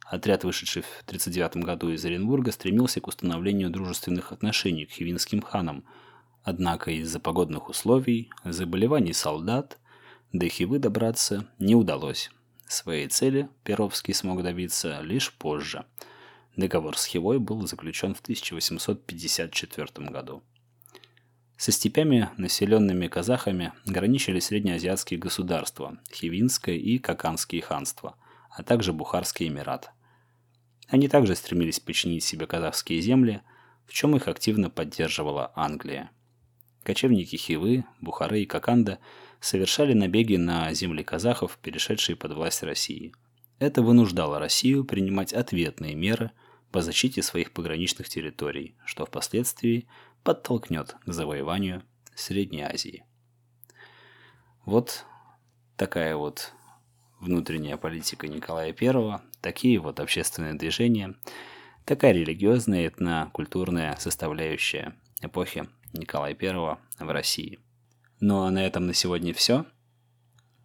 Отряд, 0.06 0.44
вышедший 0.44 0.82
в 0.82 1.04
1939 1.06 1.64
году 1.64 1.90
из 1.90 2.04
Оренбурга, 2.04 2.52
стремился 2.52 3.00
к 3.00 3.08
установлению 3.08 3.70
дружественных 3.70 4.32
отношений 4.32 4.86
к 4.86 4.92
хивинским 4.92 5.44
ханам, 5.44 5.84
однако 6.44 6.90
из-за 6.90 7.20
погодных 7.20 7.70
условий, 7.70 8.32
заболеваний 8.44 9.14
солдат 9.14 9.78
до 10.32 10.48
Хивы 10.48 10.80
добраться 10.80 11.46
не 11.60 11.76
удалось. 11.76 12.32
Своей 12.70 13.08
цели 13.08 13.50
Перовский 13.64 14.14
смог 14.14 14.44
добиться 14.44 15.02
лишь 15.02 15.34
позже. 15.34 15.86
Договор 16.56 17.00
с 17.00 17.06
Хивой 17.06 17.40
был 17.40 17.66
заключен 17.66 18.14
в 18.14 18.20
1854 18.20 20.08
году. 20.10 20.44
Со 21.58 21.72
степями, 21.72 22.30
населенными 22.38 23.08
казахами, 23.08 23.74
граничили 23.88 24.40
среднеазиатские 24.40 25.20
государства– 25.20 25.98
Хивинское 26.14 26.76
и 26.76 27.00
Каканские 27.00 27.64
ханства, 27.64 28.16
а 28.52 28.62
также 28.62 28.94
Бухарский 28.94 29.48
Эмират. 29.48 29.90
Они 30.88 31.08
также 31.08 31.36
стремились 31.36 31.80
подчинить 31.80 32.24
себе 32.24 32.46
казахские 32.46 33.02
земли, 33.02 33.42
в 33.88 33.94
чем 33.94 34.16
их 34.16 34.28
активно 34.28 34.70
поддерживала 34.70 35.52
Англия. 35.56 36.12
Кочевники 36.84 37.36
Хивы, 37.36 37.86
Бухары 38.02 38.42
и 38.42 38.46
Коканда 38.46 39.00
совершали 39.40 39.94
набеги 39.94 40.36
на 40.36 40.74
земли 40.74 41.04
казахов, 41.04 41.58
перешедшие 41.62 42.16
под 42.16 42.34
власть 42.34 42.64
России. 42.64 43.14
Это 43.60 43.82
вынуждало 43.82 44.40
Россию 44.40 44.86
принимать 44.86 45.34
ответные 45.34 45.96
меры 45.96 46.32
по 46.72 46.82
защите 46.82 47.22
своих 47.24 47.52
пограничных 47.52 48.10
территорий, 48.10 48.76
что 48.86 49.06
впоследствии– 49.06 49.88
подтолкнет 50.24 50.96
к 51.06 51.12
завоеванию 51.12 51.84
Средней 52.16 52.64
Азии. 52.64 53.06
Вот 54.66 55.06
такая 55.78 56.16
вот 56.16 56.54
внутренняя 57.20 57.78
политика 57.78 58.28
Николая 58.28 58.76
I, 58.80 59.20
такие 59.42 59.80
вот 59.80 60.00
общественные 60.00 60.54
движения, 60.54 61.16
такая 61.86 62.12
религиозная 62.12 62.88
этнокультурная 62.88 63.96
составляющая 63.98 64.96
эпохи 65.22 65.68
Николая 65.94 66.38
I 66.40 66.78
в 67.00 67.10
России. 67.10 67.60
Ну 68.20 68.42
а 68.42 68.52
на 68.52 68.66
этом 68.66 68.86
на 68.86 68.94
сегодня 68.94 69.34
все. 69.34 69.66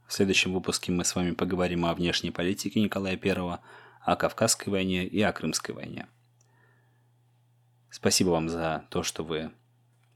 В 0.06 0.12
следующем 0.12 0.52
выпуске 0.52 0.92
мы 0.92 1.04
с 1.04 1.14
вами 1.14 1.32
поговорим 1.32 1.86
о 1.86 1.94
внешней 1.94 2.30
политике 2.30 2.80
Николая 2.80 3.18
I, 3.22 3.58
о 4.00 4.16
Кавказской 4.16 4.68
войне 4.68 5.06
и 5.06 5.22
о 5.22 5.32
Крымской 5.32 5.74
войне. 5.74 6.08
Спасибо 7.90 8.30
вам 8.30 8.48
за 8.48 8.86
то, 8.90 9.02
что 9.02 9.22
вы 9.22 9.52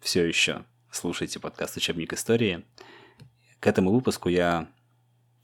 все 0.00 0.26
еще 0.26 0.64
слушаете 0.90 1.38
подкаст 1.38 1.76
«Учебник 1.76 2.12
истории». 2.12 2.64
К 3.60 3.68
этому 3.68 3.92
выпуску 3.92 4.28
я 4.28 4.68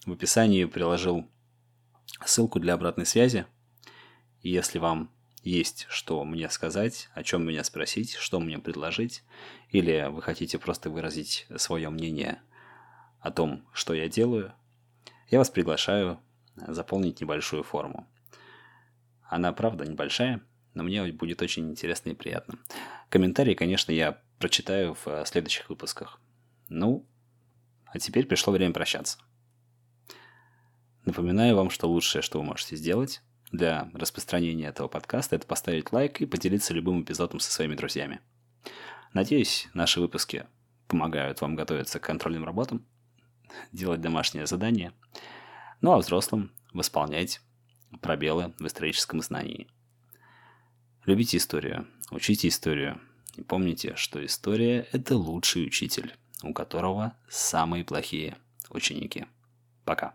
в 0.05 0.12
описании 0.12 0.64
приложил 0.64 1.29
ссылку 2.24 2.59
для 2.61 2.74
обратной 2.74 3.07
связи. 3.07 3.46
Если 4.42 4.79
вам 4.79 5.13
есть 5.45 5.87
что 5.89 6.25
мне 6.25 6.51
сказать, 6.51 7.09
о 7.15 7.23
чем 7.23 7.47
меня 7.47 7.63
спросить, 7.65 8.15
что 8.15 8.41
мне 8.41 8.59
предложить, 8.59 9.23
или 9.71 10.09
вы 10.11 10.23
хотите 10.23 10.59
просто 10.59 10.91
выразить 10.91 11.47
свое 11.57 11.91
мнение 11.91 12.41
о 13.21 13.31
том, 13.31 13.67
что 13.73 13.95
я 13.95 14.09
делаю, 14.09 14.53
я 15.29 15.39
вас 15.39 15.51
приглашаю 15.51 16.21
заполнить 16.57 17.21
небольшую 17.21 17.63
форму. 17.63 18.09
Она, 19.29 19.53
правда, 19.53 19.85
небольшая– 19.85 20.41
но 20.75 20.83
мне 20.83 21.05
будет 21.13 21.41
очень 21.41 21.71
интересно 21.71 22.11
и 22.11 22.15
приятно. 22.15 22.59
Комментарии, 23.09 23.55
конечно, 23.55 23.93
я 23.93 24.21
прочитаю 24.39 24.95
в 24.95 25.07
э, 25.07 25.25
следующих 25.25 25.71
выпусках. 25.71 26.21
Ну, 26.69 27.07
а 27.87 27.99
теперь 27.99 28.27
пришло 28.27 28.53
время 28.53 28.73
прощаться. 28.73 29.19
Напоминаю 31.05 31.55
вам, 31.57 31.71
что 31.71 31.89
лучшее, 31.89 32.23
что 32.23 32.39
вы 32.39 32.45
можете 32.45 32.77
сделать 32.77 33.23
для 33.57 33.90
распространения 33.95 34.67
этого 34.67 34.88
подкаста, 34.88 35.37
это 35.37 35.47
поставить 35.47 35.93
лайк 35.93 36.21
и 36.21 36.27
поделиться 36.27 36.75
любым 36.75 37.03
эпизодом 37.03 37.40
со 37.40 37.51
своими 37.51 37.75
друзьями. 37.75 38.21
Надеюсь, 39.12 39.69
наши 39.75 40.01
выпуски 40.01 40.47
помогают 40.88 41.40
вам 41.40 41.57
готовиться 41.57 41.99
к 41.99 42.05
контрольным 42.05 42.45
работам, 42.45 42.85
делать 43.73 44.01
домашнее 44.01 44.47
задание, 44.47 44.93
ну 45.81 45.93
а 45.93 45.99
взрослым 45.99 46.53
восполнять 46.73 47.40
пробелы 48.01 48.55
в 48.59 48.67
историческом 48.67 49.21
знании– 49.21 49.69
Любите 51.07 51.37
историю, 51.37 51.87
учите 52.11 52.49
историю. 52.49 52.99
И 53.37 53.43
помните, 53.43 53.95
что 53.95 54.25
история– 54.25 54.88
это 54.93 55.17
лучший 55.17 55.67
учитель, 55.67 56.14
у 56.43 56.55
которого 56.55 57.14
самые 57.29 57.85
плохие 57.85 58.38
ученики. 58.71 59.27
Пока. 59.85 60.12